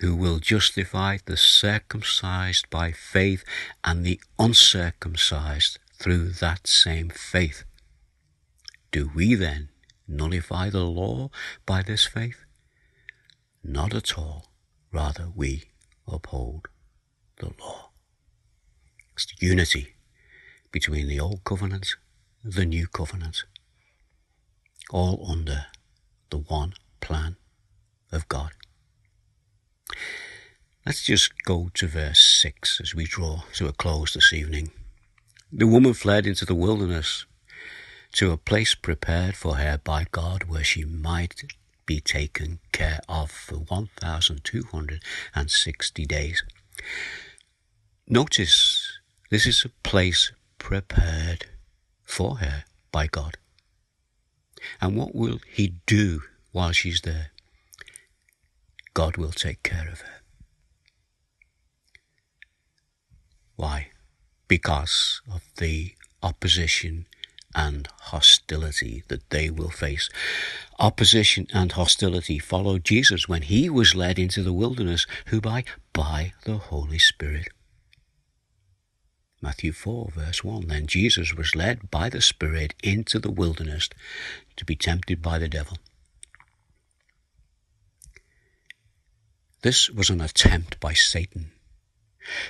who 0.00 0.14
will 0.14 0.38
justify 0.38 1.18
the 1.24 1.36
circumcised 1.36 2.68
by 2.68 2.92
faith 2.92 3.44
and 3.84 4.04
the 4.04 4.20
uncircumcised 4.38 5.78
through 5.94 6.30
that 6.30 6.66
same 6.66 7.08
faith. 7.08 7.64
Do 8.90 9.10
we 9.14 9.34
then 9.34 9.70
nullify 10.06 10.70
the 10.70 10.84
law 10.84 11.30
by 11.64 11.82
this 11.82 12.06
faith? 12.06 12.44
Not 13.62 13.94
at 13.94 14.18
all. 14.18 14.52
Rather, 14.92 15.28
we 15.34 15.64
uphold 16.06 16.68
the 17.38 17.52
law. 17.60 17.90
It's 19.14 19.26
the 19.26 19.46
unity 19.46 19.94
between 20.70 21.08
the 21.08 21.20
old 21.20 21.42
covenant 21.44 21.96
the 22.48 22.64
new 22.64 22.86
covenant, 22.86 23.42
all 24.90 25.26
under 25.28 25.66
the 26.30 26.38
one 26.38 26.74
plan 27.00 27.34
of 28.12 28.28
God. 28.28 28.52
Let's 30.84 31.04
just 31.04 31.32
go 31.44 31.70
to 31.74 31.88
verse 31.88 32.20
6 32.20 32.80
as 32.80 32.94
we 32.94 33.04
draw 33.04 33.42
to 33.54 33.66
a 33.66 33.72
close 33.72 34.14
this 34.14 34.32
evening. 34.32 34.70
The 35.52 35.66
woman 35.66 35.94
fled 35.94 36.24
into 36.24 36.44
the 36.44 36.54
wilderness 36.54 37.26
to 38.12 38.30
a 38.30 38.36
place 38.36 38.76
prepared 38.76 39.34
for 39.34 39.56
her 39.56 39.80
by 39.82 40.06
God 40.12 40.44
where 40.44 40.62
she 40.62 40.84
might 40.84 41.42
be 41.84 41.98
taken 42.00 42.60
care 42.70 43.00
of 43.08 43.32
for 43.32 43.56
1,260 43.56 46.06
days. 46.06 46.44
Notice 48.08 49.00
this 49.30 49.46
is 49.46 49.64
a 49.64 49.88
place 49.88 50.30
prepared 50.58 51.46
for 52.04 52.36
her 52.38 52.64
by 52.92 53.08
God. 53.08 53.36
And 54.80 54.96
what 54.96 55.14
will 55.14 55.40
He 55.48 55.74
do 55.86 56.22
while 56.52 56.72
she's 56.72 57.00
there? 57.00 57.32
God 58.94 59.16
will 59.16 59.32
take 59.32 59.62
care 59.64 59.88
of 59.90 60.02
her. 60.02 60.20
Why? 63.56 63.88
Because 64.46 65.20
of 65.32 65.42
the 65.56 65.94
opposition 66.22 67.06
and 67.54 67.88
hostility 68.00 69.02
that 69.08 69.28
they 69.30 69.50
will 69.50 69.70
face. 69.70 70.08
Opposition 70.78 71.46
and 71.52 71.72
hostility 71.72 72.38
followed 72.38 72.84
Jesus 72.84 73.28
when 73.28 73.42
he 73.42 73.68
was 73.68 73.94
led 73.94 74.18
into 74.18 74.42
the 74.42 74.52
wilderness, 74.52 75.06
who 75.26 75.40
by 75.40 75.64
by 75.92 76.34
the 76.44 76.58
Holy 76.58 76.98
Spirit. 76.98 77.48
Matthew 79.46 79.70
4, 79.70 80.10
verse 80.12 80.42
1. 80.42 80.66
Then 80.66 80.88
Jesus 80.88 81.32
was 81.32 81.54
led 81.54 81.88
by 81.88 82.08
the 82.08 82.20
Spirit 82.20 82.74
into 82.82 83.20
the 83.20 83.30
wilderness 83.30 83.88
to 84.56 84.64
be 84.64 84.74
tempted 84.74 85.22
by 85.22 85.38
the 85.38 85.48
devil. 85.48 85.78
This 89.62 89.88
was 89.88 90.10
an 90.10 90.20
attempt 90.20 90.80
by 90.80 90.94
Satan, 90.94 91.52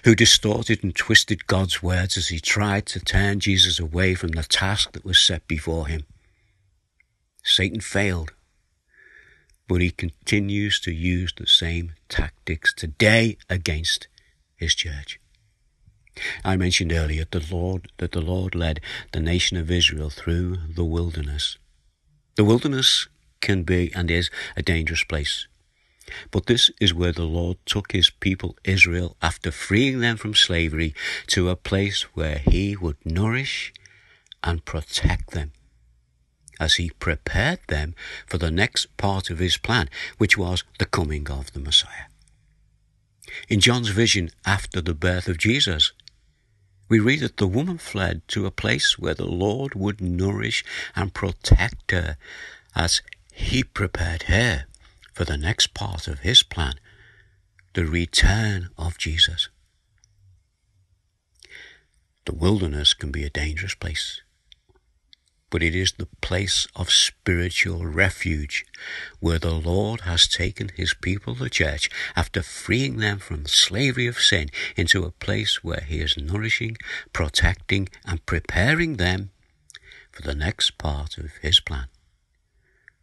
who 0.05 0.15
distorted 0.15 0.83
and 0.83 0.97
twisted 0.97 1.47
God's 1.47 1.83
words 1.83 2.17
as 2.17 2.29
he 2.29 2.41
tried 2.41 2.87
to 2.87 3.01
turn 3.01 3.41
Jesus 3.41 3.79
away 3.79 4.15
from 4.15 4.31
the 4.31 4.43
task 4.43 4.93
that 4.93 5.05
was 5.05 5.19
set 5.19 5.47
before 5.47 5.89
him. 5.89 6.05
Satan 7.45 7.83
failed, 7.83 8.33
but 9.69 9.83
he 9.83 9.91
continues 9.91 10.81
to 10.81 10.93
use 10.93 11.35
the 11.37 11.47
same 11.47 11.93
tactics 12.09 12.73
today 12.73 13.37
against 13.51 14.09
his 14.57 14.75
church. 14.75 15.21
I 16.45 16.57
mentioned 16.57 16.93
earlier 16.93 17.27
the 17.31 17.45
Lord, 17.51 17.91
that 17.99 18.13
the 18.13 18.21
Lord 18.21 18.55
led 18.55 18.81
the 19.13 19.21
nation 19.21 19.57
of 19.57 19.71
Israel 19.71 20.11
through 20.11 20.59
the 20.75 20.85
wilderness. 20.85 21.59
The 22.37 22.45
wilderness 22.45 23.09
can 23.41 23.63
be 23.63 23.93
and 23.95 24.11
is 24.11 24.31
a 24.57 24.63
dangerous 24.63 25.05
place. 25.05 25.47
But 26.31 26.47
this 26.47 26.71
is 26.81 26.95
where 26.95 27.13
the 27.13 27.25
Lord 27.25 27.59
took 27.67 27.93
his 27.93 28.11
people 28.11 28.57
Israel 28.65 29.17
after 29.21 29.51
freeing 29.51 30.01
them 30.01 30.17
from 30.17 30.35
slavery 30.35 30.95
to 31.29 31.49
a 31.49 31.57
place 31.57 32.03
where 32.15 32.39
he 32.39 32.77
would 32.77 32.97
nourish 33.05 33.73
and 34.45 34.65
protect 34.65 35.33
them 35.33 35.53
as 36.59 36.75
he 36.75 36.91
prepared 36.91 37.61
them 37.69 37.95
for 38.27 38.39
the 38.39 38.51
next 38.51 38.97
part 38.97 39.31
of 39.31 39.39
his 39.39 39.57
plan, 39.57 39.89
which 40.19 40.39
was 40.39 40.65
the 40.79 40.87
coming 40.87 41.31
of 41.31 41.53
the 41.53 41.61
Messiah. 41.61 42.07
In 43.49 43.61
John's 43.61 43.89
vision 43.89 44.31
after 44.47 44.81
the 44.81 44.95
birth 44.95 45.29
of 45.29 45.39
Jesus, 45.39 45.93
we 46.89 47.01
read 47.01 47.21
that 47.21 47.37
the 47.37 47.47
woman 47.47 47.79
fled 47.79 48.23
to 48.29 48.47
a 48.47 48.51
place 48.51 48.99
where 48.99 49.15
the 49.15 49.27
Lord 49.27 49.75
would 49.75 50.01
nourish 50.01 50.65
and 50.95 51.15
protect 51.15 51.91
her 51.91 52.17
as 52.75 53.03
he 53.33 53.65
prepared 53.65 54.25
her 54.25 54.67
for 55.13 55.25
the 55.25 55.37
next 55.37 55.75
part 55.75 56.07
of 56.09 56.21
his 56.21 56.43
plan, 56.43 56.75
the 57.75 57.87
return 57.87 58.71
of 58.79 58.99
Jesus. 58.99 59.49
The 62.25 62.35
wilderness 62.35 62.95
can 62.95 63.11
be 63.11 63.25
a 63.25 63.31
dangerous 63.31 63.75
place 63.75 64.21
but 65.51 65.63
it 65.63 65.75
is 65.75 65.93
the 65.93 66.09
place 66.21 66.67
of 66.75 66.91
spiritual 66.91 67.87
refuge 67.87 68.67
where 69.21 69.39
the 69.39 69.55
Lord 69.55 70.03
has 70.03 70.27
taken 70.27 70.71
his 70.75 70.93
people, 70.95 71.35
the 71.35 71.49
church, 71.49 71.89
after 72.17 72.43
freeing 72.43 72.97
them 72.97 73.19
from 73.19 73.45
the 73.45 73.49
slavery 73.49 74.07
of 74.07 74.21
sin 74.21 74.51
into 74.77 75.05
a 75.05 75.13
place 75.13 75.63
where 75.63 75.81
he 75.87 76.01
is 76.01 76.17
nourishing, 76.17 76.77
protecting, 77.13 77.89
and 78.05 78.27
preparing 78.27 78.97
them 78.97 79.31
for 80.11 80.23
the 80.23 80.35
next 80.35 80.79
part 80.79 81.17
of 81.19 81.31
his 81.43 81.61
plan, 81.61 81.87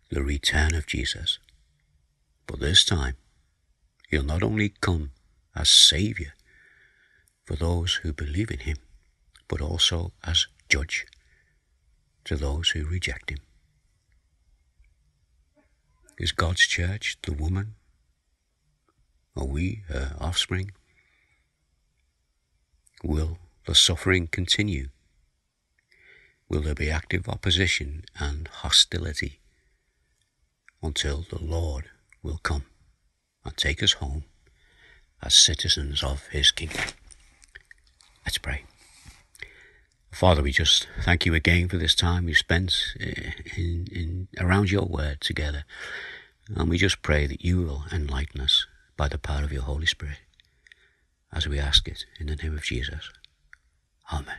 the 0.09 0.23
return 0.23 0.75
of 0.75 0.85
Jesus. 0.85 1.39
But 2.45 2.59
this 2.59 2.83
time, 2.83 3.15
he'll 4.09 4.23
not 4.23 4.43
only 4.43 4.73
come 4.81 5.11
as 5.55 5.69
Saviour 5.69 6.33
for 7.45 7.55
those 7.55 7.95
who 7.95 8.11
believe 8.11 8.51
in 8.51 8.59
him, 8.59 8.77
but 9.47 9.61
also 9.61 10.11
as 10.23 10.47
Judge 10.67 11.05
to 12.25 12.35
those 12.35 12.69
who 12.69 12.85
reject 12.85 13.29
him. 13.29 13.39
Is 16.17 16.31
God's 16.31 16.61
church 16.61 17.17
the 17.23 17.33
woman? 17.33 17.75
Are 19.35 19.45
we 19.45 19.83
her 19.87 20.15
offspring? 20.19 20.71
Will 23.03 23.39
the 23.65 23.75
suffering 23.75 24.27
continue? 24.27 24.89
Will 26.47 26.61
there 26.61 26.75
be 26.75 26.91
active 26.91 27.27
opposition 27.27 28.03
and 28.19 28.47
hostility? 28.47 29.39
until 30.83 31.25
the 31.29 31.41
Lord 31.41 31.85
will 32.21 32.39
come 32.43 32.65
and 33.45 33.55
take 33.55 33.81
us 33.81 33.93
home 33.93 34.25
as 35.21 35.33
citizens 35.33 36.03
of 36.03 36.27
his 36.27 36.51
kingdom. 36.51 36.83
Let's 38.25 38.37
pray. 38.37 38.63
Father, 40.13 40.43
we 40.43 40.51
just 40.51 40.87
thank 41.01 41.25
you 41.25 41.33
again 41.33 41.67
for 41.67 41.77
this 41.77 41.95
time 41.95 42.25
we've 42.25 42.37
spent 42.37 42.93
eh, 42.99 43.31
in, 43.57 43.87
in, 43.91 44.27
around 44.39 44.69
your 44.69 44.85
word 44.85 45.19
together. 45.19 45.65
And 46.55 46.69
we 46.69 46.77
just 46.77 47.01
pray 47.01 47.25
that 47.25 47.43
you 47.43 47.63
will 47.63 47.85
enlighten 47.91 48.39
us 48.39 48.67
by 48.95 49.07
the 49.07 49.17
power 49.17 49.43
of 49.43 49.51
your 49.51 49.63
Holy 49.63 49.87
Spirit 49.87 50.19
as 51.31 51.47
we 51.47 51.57
ask 51.57 51.87
it 51.87 52.05
in 52.19 52.27
the 52.27 52.35
name 52.35 52.53
of 52.53 52.61
Jesus. 52.61 53.09
Amen. 54.11 54.37